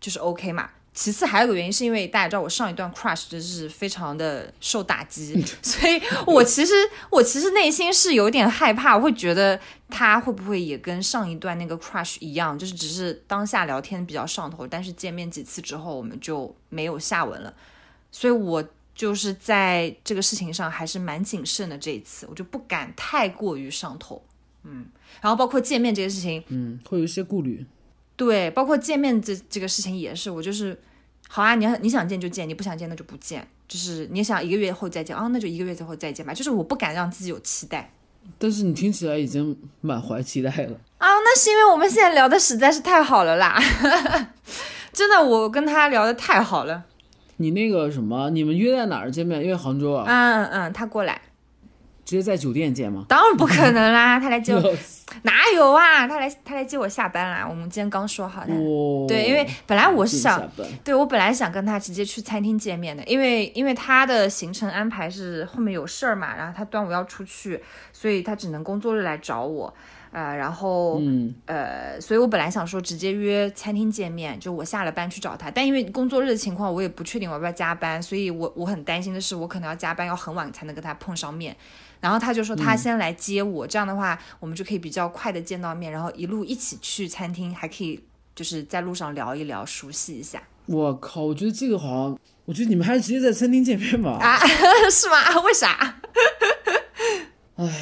[0.00, 0.70] 就是 OK 嘛。
[0.94, 6.72] 其次还有个原因，是因为大家知道我上一段 crush 真是非常的受打击， 所以我其实
[7.10, 17.52] 我其实内心是有点害怕，我会觉得他会不会也跟上一段那个 crush 一样，就是只是当下聊天比较上头，但是见面几次之后我们就没有下文了，
[18.10, 21.76] 所以我就是在这个事情上还是蛮谨慎的。
[21.76, 24.24] 这一次我就不敢太过于上头。
[24.68, 24.86] 嗯，
[25.22, 27.64] 然后包括见面这个事情，嗯，会有一些顾虑。
[28.16, 30.78] 对，包括见面这这个事情也是，我就是，
[31.28, 37.92] 好啊，你要你想见就见，你不想见那就不见，就是你想一个月后再见啊，那就一个月之后再见吧，就是我不敢让自己有期待
[38.38, 40.72] 但是你听起来已经满怀期待了。
[40.98, 43.56] 啊，那是因为我们现在聊的实在是太好了啦，
[44.92, 46.84] 真的，我跟他聊的太好了，
[47.36, 49.42] 你那个什么，你们约在哪儿见面？
[49.42, 50.04] 约杭州啊？
[50.08, 51.20] 嗯嗯嗯，他过来，
[52.06, 53.04] 直接在酒店见吗？
[53.08, 54.62] 当然不可能啦， 他来接我，
[55.22, 58.54] 哪有啊，他来他来接我下班啦，我们今天刚说好的。
[58.54, 60.48] 哦，对，因为本来我是想
[60.84, 67.60] 对我本来想跟他直接去餐厅见面的，因为因为他的行程安排是后面有事儿嘛，然后他端午要出去，
[67.92, 69.74] 所以他只能工作日来找我，
[70.12, 81.56] 呃，然后、嗯，呃，所以我本来想说直接约餐厅见面，就我下了班去找他，但因为工作日的情况，我也不确定我要不要加班，所以我我很担心的是，我可能要加班，要很晚才能跟他碰上面。
[82.00, 88.00] 然后他就说他先来接我，这样的话我们就可以比较快的见到面，然后一路一起去餐厅，还可以
[88.34, 94.18] 就是在路上聊一聊，熟悉一下我靠，我觉得这个好像，我觉得你们还是直接在餐厅见面吧。
[94.20, 94.38] 啊？
[94.90, 95.40] 是吗？
[95.44, 96.00] 为啥？
[97.56, 97.72] 哎呀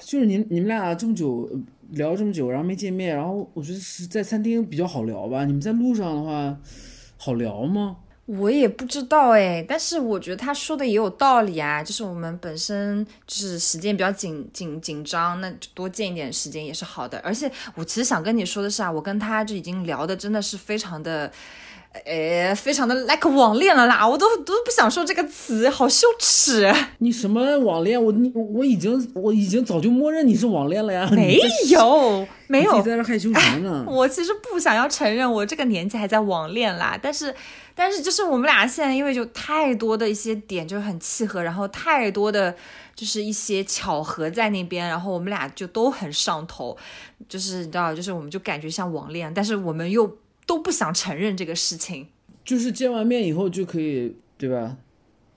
[0.00, 1.58] 就是你你们俩这么久呃
[1.92, 5.44] 聊这么久，然后没见面，然后我觉得是在餐厅比较好聊吧。
[5.44, 6.56] 你们在路上的话，
[7.16, 7.96] 好聊吗？
[8.26, 17.18] 我也不知道哎，但是我觉得他说的也有道理啊，就是我们本身就是时间比较紧紧紧张，那就多见一点时间也是好的。
[17.20, 21.30] 而且我其实想跟你说的是啊，我跟他就已经聊的真的是非常的。
[22.04, 26.72] 呃，非常的 like 网恋了啦，我都都不想说这个词，好羞耻。
[26.98, 28.02] 你什么网恋？
[28.02, 31.06] 我你我已经我已经早就默认你是网恋了呀。
[31.12, 31.38] 没
[31.68, 33.84] 有没有，在这害羞什么呢？
[33.88, 37.34] 我其实不想要承认我这个年纪还在网恋啦，但是，
[37.74, 42.54] 但是就是我们俩现在因为就太多的一些点就很契合，然后太多的
[42.94, 46.76] 就是一些巧合在那边，然后我们俩就都很上头，
[47.28, 50.06] 就是你知道，就是我们就感觉像网恋，但是我们又
[50.46, 52.08] 都不想承认这个事情。
[52.44, 54.76] 就是见完面以后就可以，对吧？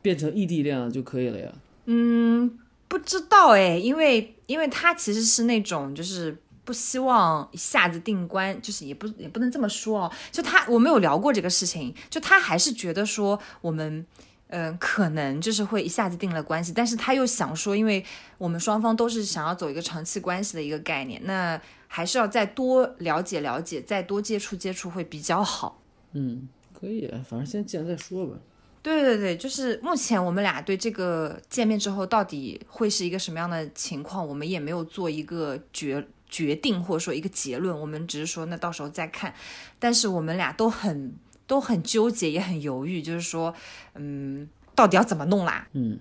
[0.01, 1.51] 变成异地恋了就可以了呀。
[1.85, 10.11] 嗯不知道哎，因为因为他其实是那种就是不希望一下子定关，就是也不也不能这么说哦。
[10.31, 14.05] 就他我没有聊过这个事情，就他还是觉得说我们
[14.47, 18.05] 嗯，可能就是会一下子定了关系，但是他又想说，因为
[18.37, 25.81] 我们双方都是想要走一个长期关系的一个概念，那还是要再多了解了解，再多接触接触会比较好。
[26.13, 28.37] 嗯，可以，反正先见再说吧。
[28.83, 39.33] 对对对，就是目前我们俩对这个见面之后到底会是一个什么样的情况，我们也没有做一个决决定或者说一个结论，我们只是说那到时候再看。
[39.79, 41.15] 但是我们俩都很
[41.47, 43.53] 都很纠结，也很犹豫，就是说，
[43.93, 45.67] 嗯，到底要怎么弄啦？
[45.73, 45.99] 嗯，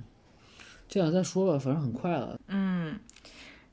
[0.89, 2.39] 这样再说吧，反正很快了。
[2.49, 2.99] 嗯，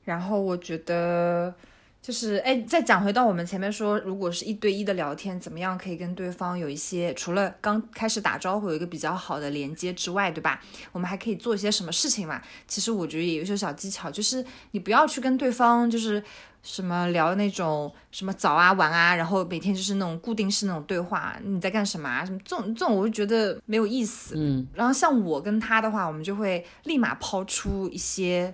[0.04, 1.54] 然后我觉得。
[2.02, 10.60] 就是哎，再讲回到我们前面说，如果是一对一的聊天，怎么样可以跟对方有一些除了刚开始打招呼有一个比较好的连接之外，对吧？
[10.90, 12.42] 我们还可以做一些什么事情嘛？
[12.66, 16.20] 其实我觉得也有一些小技巧，就是你不要去跟对方就是
[16.64, 22.24] 什么聊那种什么早啊晚啊，然后每天就是那种固定式那种对话，你在干什么啊？
[22.24, 24.34] 什么这种这种，我就觉得没有意思。
[24.36, 28.52] 嗯，然后像我跟他的话，我们就会立马抛出一些。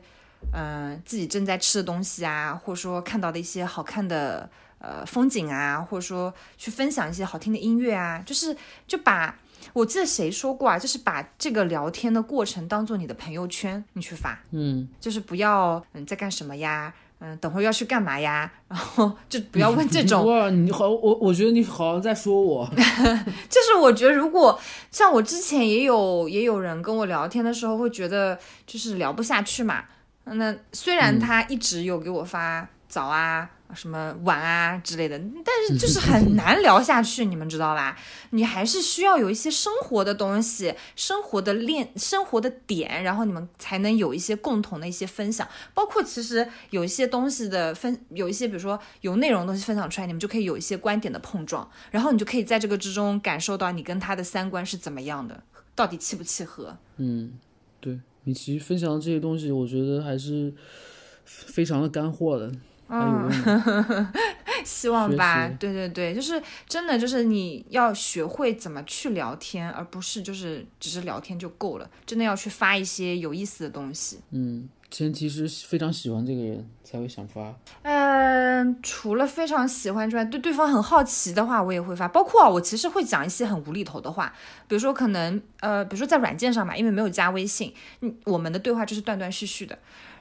[0.52, 9.36] 嗯，自己正在吃的东西啊，或者说看到的一些好看的呃风景啊，或者说去分享一些好听的音乐啊，就是就把
[9.72, 20.24] 我记得谁说过啊，就是把这个聊天的过程当做你的朋友圈，你去发，嗯，就是不要嗯在干什么呀，嗯等会儿要去干嘛呀，然后就不要问这种。
[20.30, 22.66] 哇，你好，我我觉得你好像在说我，
[23.50, 24.58] 就是我觉得如果
[24.90, 29.84] 像我之前也有也有人跟我聊天的时候，会觉得就是聊不下去嘛。
[30.34, 37.94] 那虽然他一直有给我发早啊、什么晚啊之类的，但是就是很难聊下去，你们知道吧？
[38.30, 45.46] 你还是需要有一些生活的东西、生活的练、生活的点，然后你们才能有一些共同的一些分享。
[45.74, 55.42] 包括其实有一些东西的分，有一些比如说有内容的东西分享出来，你们就可以有一些观点的碰撞，然后你就可以在这个之中感受到你跟他的三观是怎么样的，
[55.74, 56.76] 到底契不契合？
[56.96, 57.47] 嗯，对。
[58.28, 60.52] 你其实分享的这些东西，我觉得还是
[61.24, 62.52] 非常的干货的。
[62.90, 63.26] 嗯，
[64.64, 65.48] 希望吧。
[65.58, 71.88] 对对对，就是真的，就是你要学会怎么去聊天，而不是就是只是聊天就够了。
[72.06, 74.20] 真的要去发一些有意思的东西。
[74.30, 74.68] 嗯。
[74.90, 77.54] 前提是非常喜欢这个人才会想发。
[77.82, 82.08] 嗯，除了非常喜欢之外，对对方很好奇的话，我也会发。
[82.08, 84.32] 包括啊，我其实会讲一些很无厘头的话，
[84.66, 89.78] 比如说可能呃，比如说在软件上嘛，因为没有加微信，嗯，我们的对话就是断断续续的，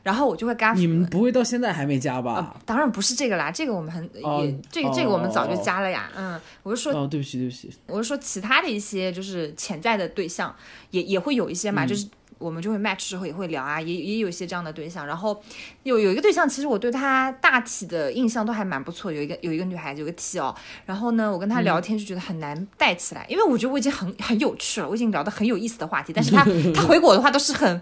[0.08, 0.74] 然后我就会跟他。
[0.74, 2.55] 你们不会到现在还没加吧？
[2.66, 4.10] 当然不是这个啦，这个我们很
[4.41, 6.10] 也这个这个我们早就加了呀。
[6.16, 10.55] 嗯，我是说哦，对不起对不起，我是说其他的一些就是潜在的对象
[10.91, 12.08] 也也会有一些嘛，就是。
[12.39, 15.08] 我们就会 match 之后也会聊啊，也也有一些这样的对象。
[15.08, 15.41] 然后
[15.82, 19.12] 有有一个对象，其实我对他大体的印象都还蛮不错。
[19.12, 20.53] 有一个有一个女孩子，有个 T 哦。
[20.86, 26.14] 然后呢，我跟他聊天就觉得很难带起来，因为我觉得我已经很很有趣了，我已经聊得很有意思的话题。
[26.14, 26.45] 但是他
[26.76, 27.82] 他回我的话都是很，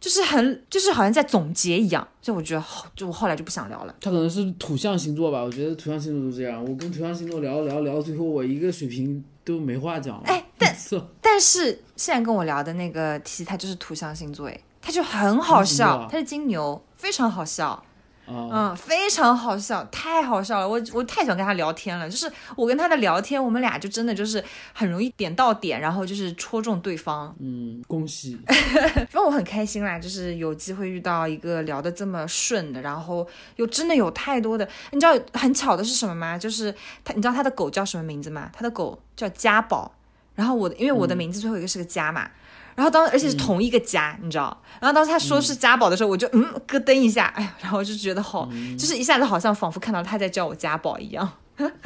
[0.00, 2.06] 就是很就是好像在总结一样。
[2.20, 3.94] 就我觉得好，就我后来就不想聊了。
[4.00, 5.42] 他可能是土象星座吧？
[5.42, 6.62] 我觉得土象星座都这样。
[6.62, 10.22] 我跟土象星座聊聊聊到最后，我一个水平都没话讲了。
[10.26, 10.74] 哎，但
[11.20, 17.84] 但是现在跟我聊的那个 T，他就是土象星座，哎，他就很好笑，他是金牛，非常好笑。
[18.26, 22.08] 嗯，非常好笑，太好笑了，我我太喜欢跟他聊天了。
[22.08, 27.34] 就是我跟他的聊天，我们俩就真的就是很容易点到点，然后就是戳中对方。
[27.38, 28.38] 嗯，恭喜。
[28.46, 34.66] 反正我很开心啦，就是有机会遇到一个聊得这么顺的，然后又真的有太多的。
[34.92, 36.38] 你知道很巧的是什么吗？
[36.38, 38.50] 就是他，你知道他的狗叫什么名字吗？
[38.52, 39.92] 他的狗叫家宝。
[40.34, 42.28] 然后我的，因为我的名字最后一个是个家嘛。
[42.74, 44.62] 然后当而且是同一个家，你知道？
[44.80, 48.48] 然后当时他说是家宝的时候，我就嗯咯噔一下，哎呀，然后我就觉得好，
[48.78, 51.30] 就是一下子好像仿佛看到他在叫我家宝一样。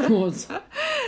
[0.09, 0.55] 我操，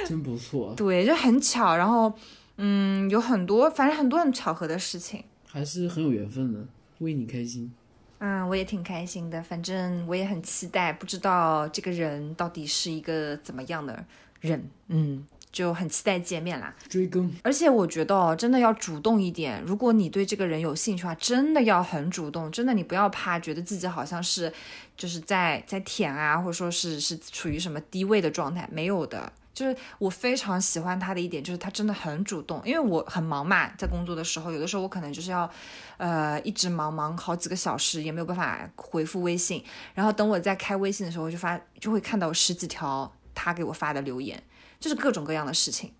[0.06, 0.72] 真不错。
[0.76, 1.74] 对，就很巧。
[1.74, 2.12] 然后
[2.58, 6.60] 嗯，有很多，反正很多很巧合的事情，还是很有缘分的，
[6.98, 7.72] 为你开心。
[8.18, 9.42] 嗯，我也挺开心的。
[9.42, 14.04] 反正我也很期待，不知道这个人到底是一个怎么样的
[14.40, 14.62] 人。
[14.88, 15.26] 嗯。
[15.52, 17.32] 就很期待见面啦，追更。
[17.42, 19.62] 而且我觉得哦，真的要主动一点。
[19.66, 22.50] 如果你对这个人有兴趣的话，真的要很主动。
[22.50, 24.52] 真的，你不要怕，觉得自己好像是
[24.96, 29.32] 就是在在舔啊，或者说是是处于什么低位的状态，没有的。
[29.52, 32.62] 就是我非常喜欢他的一点，就是他真的很主动。
[32.64, 35.50] 因为我很忙嘛，在工作的时候，有的时候我可能就是要
[35.98, 39.62] 呃一直忙忙好几个小时，也没有办法回复微信。
[39.92, 44.40] 然后等我在开微信的时候，就发就会看到十几条他给我发的留言。
[44.80, 45.92] 就是各种各样的事情，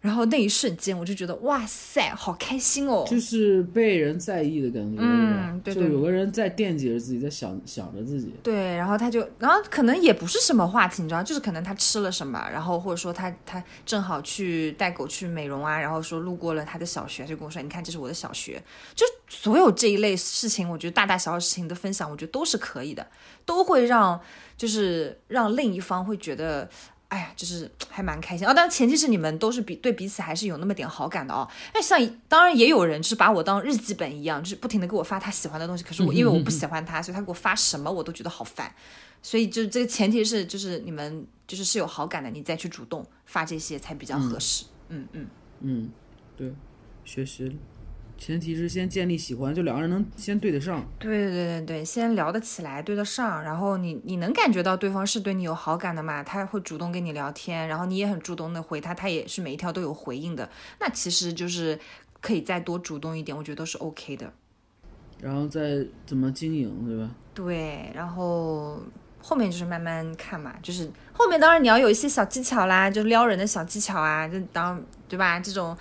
[0.00, 3.04] 然后那一瞬间，我就觉得哇塞，好开心哦！
[3.04, 8.32] 就是被人在意的感觉，嗯对对就有个人在惦记着自己，在想想着自己。
[8.44, 18.62] 对，然后他就，然后可能也不是什么话题，你知道，就是可能他吃了什么，然后或者说他他正好去带狗去美容啊，然后说路过了他的小学，就跟我说，你看这是我的小学，
[18.94, 23.04] 就所有这一类事情，我觉得大大小小事情的分享，我觉得都是可以的，
[23.44, 24.20] 都会让
[24.56, 26.70] 就是让另一方会觉得。
[27.08, 28.52] 哎呀，就是 还蛮开心啊！
[28.52, 31.48] 当然前提是你们都是比对彼此还是有那么点好感的哦。
[31.72, 31.98] 那像
[32.28, 35.82] 当然也有人就是把我当日记本一样，就是不停的给我发他喜欢的东西。
[35.82, 38.72] 可是我因为我不喜欢他，所以他给我发什么我都觉得好烦。
[39.22, 44.66] 所以就是这个前提是就是你们就是是有好感的，你再去主动发这些才比较合适。
[44.88, 45.26] 嗯嗯
[45.60, 45.90] 嗯，
[46.36, 46.54] 对，
[47.04, 47.56] 学习
[48.18, 50.84] 前提是先建立喜欢，就两个人能先对得上。
[50.98, 56.22] 对对对对，先聊得起来，对得上，然后你你能感觉到对方是对你有好感的嘛？
[56.24, 60.50] 他会主动跟你聊天，然后你也很主动的回他，他也是每一条都有回应的。
[60.80, 61.78] 那其实就是
[62.20, 64.32] 可以再多主动一点，我觉得都是 OK 的。
[65.20, 67.08] 然后再怎么经营，对吧？
[67.32, 68.80] 对，然后
[69.22, 75.38] 后面就是慢慢看嘛，就是后面当然你要有一些小技巧啦，就撩人的小技巧啊，就当对吧？
[75.38, 75.76] 这种。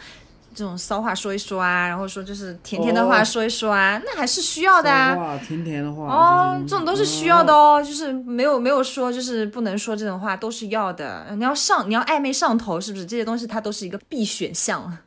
[0.57, 5.15] 这种骚话说一说啊，然后说就是甜甜的话说一说啊，那还是需要的啊。
[5.15, 11.27] 话甜甜的话哦，这种都是需要的哦，就是没有没有说就是不能说这种话都是要的。
[11.35, 14.97] 你要上你要暧昧上头，是不是这些东西它都是一个必选项？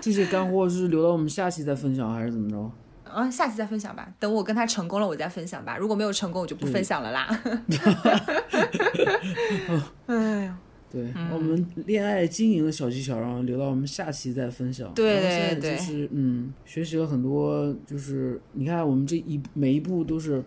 [0.00, 2.68] 这些干货是留到我们下期再分享还是怎么着？
[3.14, 4.08] 嗯，下期再分享吧。
[4.18, 5.76] 等我跟他成功了，我再分享吧。
[5.76, 7.28] 如果没有成功，我就不分享了啦。
[10.08, 10.56] 哎呀。
[10.94, 14.92] 对，我们恋爱经营的小技巧，然后留到我们下期再分享。
[14.94, 20.40] 对对对，就是嗯，学习了很多，就是你看我们这一每一步都是，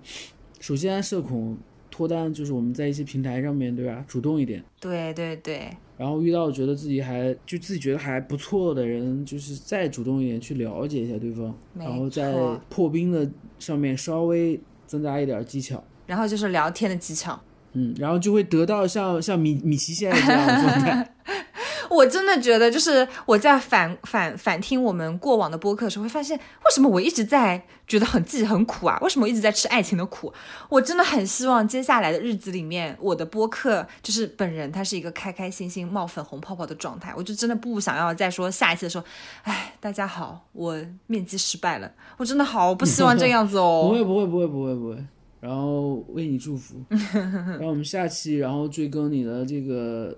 [0.62, 1.58] 首先社恐
[1.92, 4.64] 脱单，就是我们在一些平台上面对吧，主动一点。
[4.80, 5.68] 对对对。
[5.98, 12.34] 然后遇到觉得自己还就自己觉得还不错的人，就是再主动一点去了解一下对方，然后在
[12.70, 13.30] 破冰的
[13.60, 15.84] 上面稍微增加一点技巧。
[16.06, 17.38] 然后就是聊天的技巧。
[17.78, 21.14] 嗯，然后就会得到像像米米奇现在这样的状态。
[21.90, 29.00] 我真的觉得，就是我在反反反听我们过往的播客的时候，会发现为什么我一直在觉得很自己很苦啊？
[29.02, 30.32] 为什么我一直在吃爱情的苦？
[30.68, 37.14] 我真的很希望接下来的日子里面，我的播客就是本人他是一个开开心心冒粉红泡泡的状态。
[37.16, 39.06] 我就真的不想要再说下一次的时候，
[39.44, 41.90] 哎，大家好，我面基失败了。
[42.18, 43.88] 我真的好不希望这样子哦。
[43.88, 44.98] 不会不会不会不会不会。
[45.40, 50.18] 然后为你祝福， 然后我们下期然后追更你的这个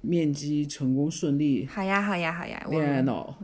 [0.00, 1.66] 面基成功顺利。
[1.72, 3.34] 好呀好呀好呀，恋爱脑，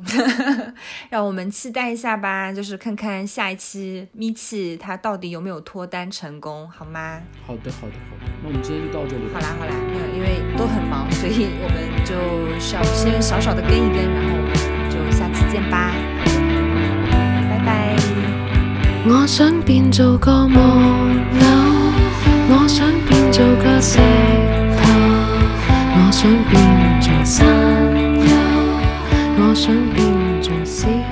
[1.11, 7.21] 让我们期待一下吧，就是看看下一期咪奇他到底有没有脱单成功，好吗？
[7.47, 9.23] 好的好的好的，那我们今天就到这里。
[9.33, 9.75] 好啦好啦，
[10.15, 15.95] 因为都很忙，所以我们就小先少少的跟一跟，然后我们就下期见吧。
[19.05, 20.65] 我想变做个木偶，
[22.49, 23.99] 我想变做个石
[24.79, 24.83] 头，
[25.97, 27.45] 我想变做山
[28.25, 28.31] 丘，
[29.39, 30.07] 我想变
[30.41, 31.12] 做小。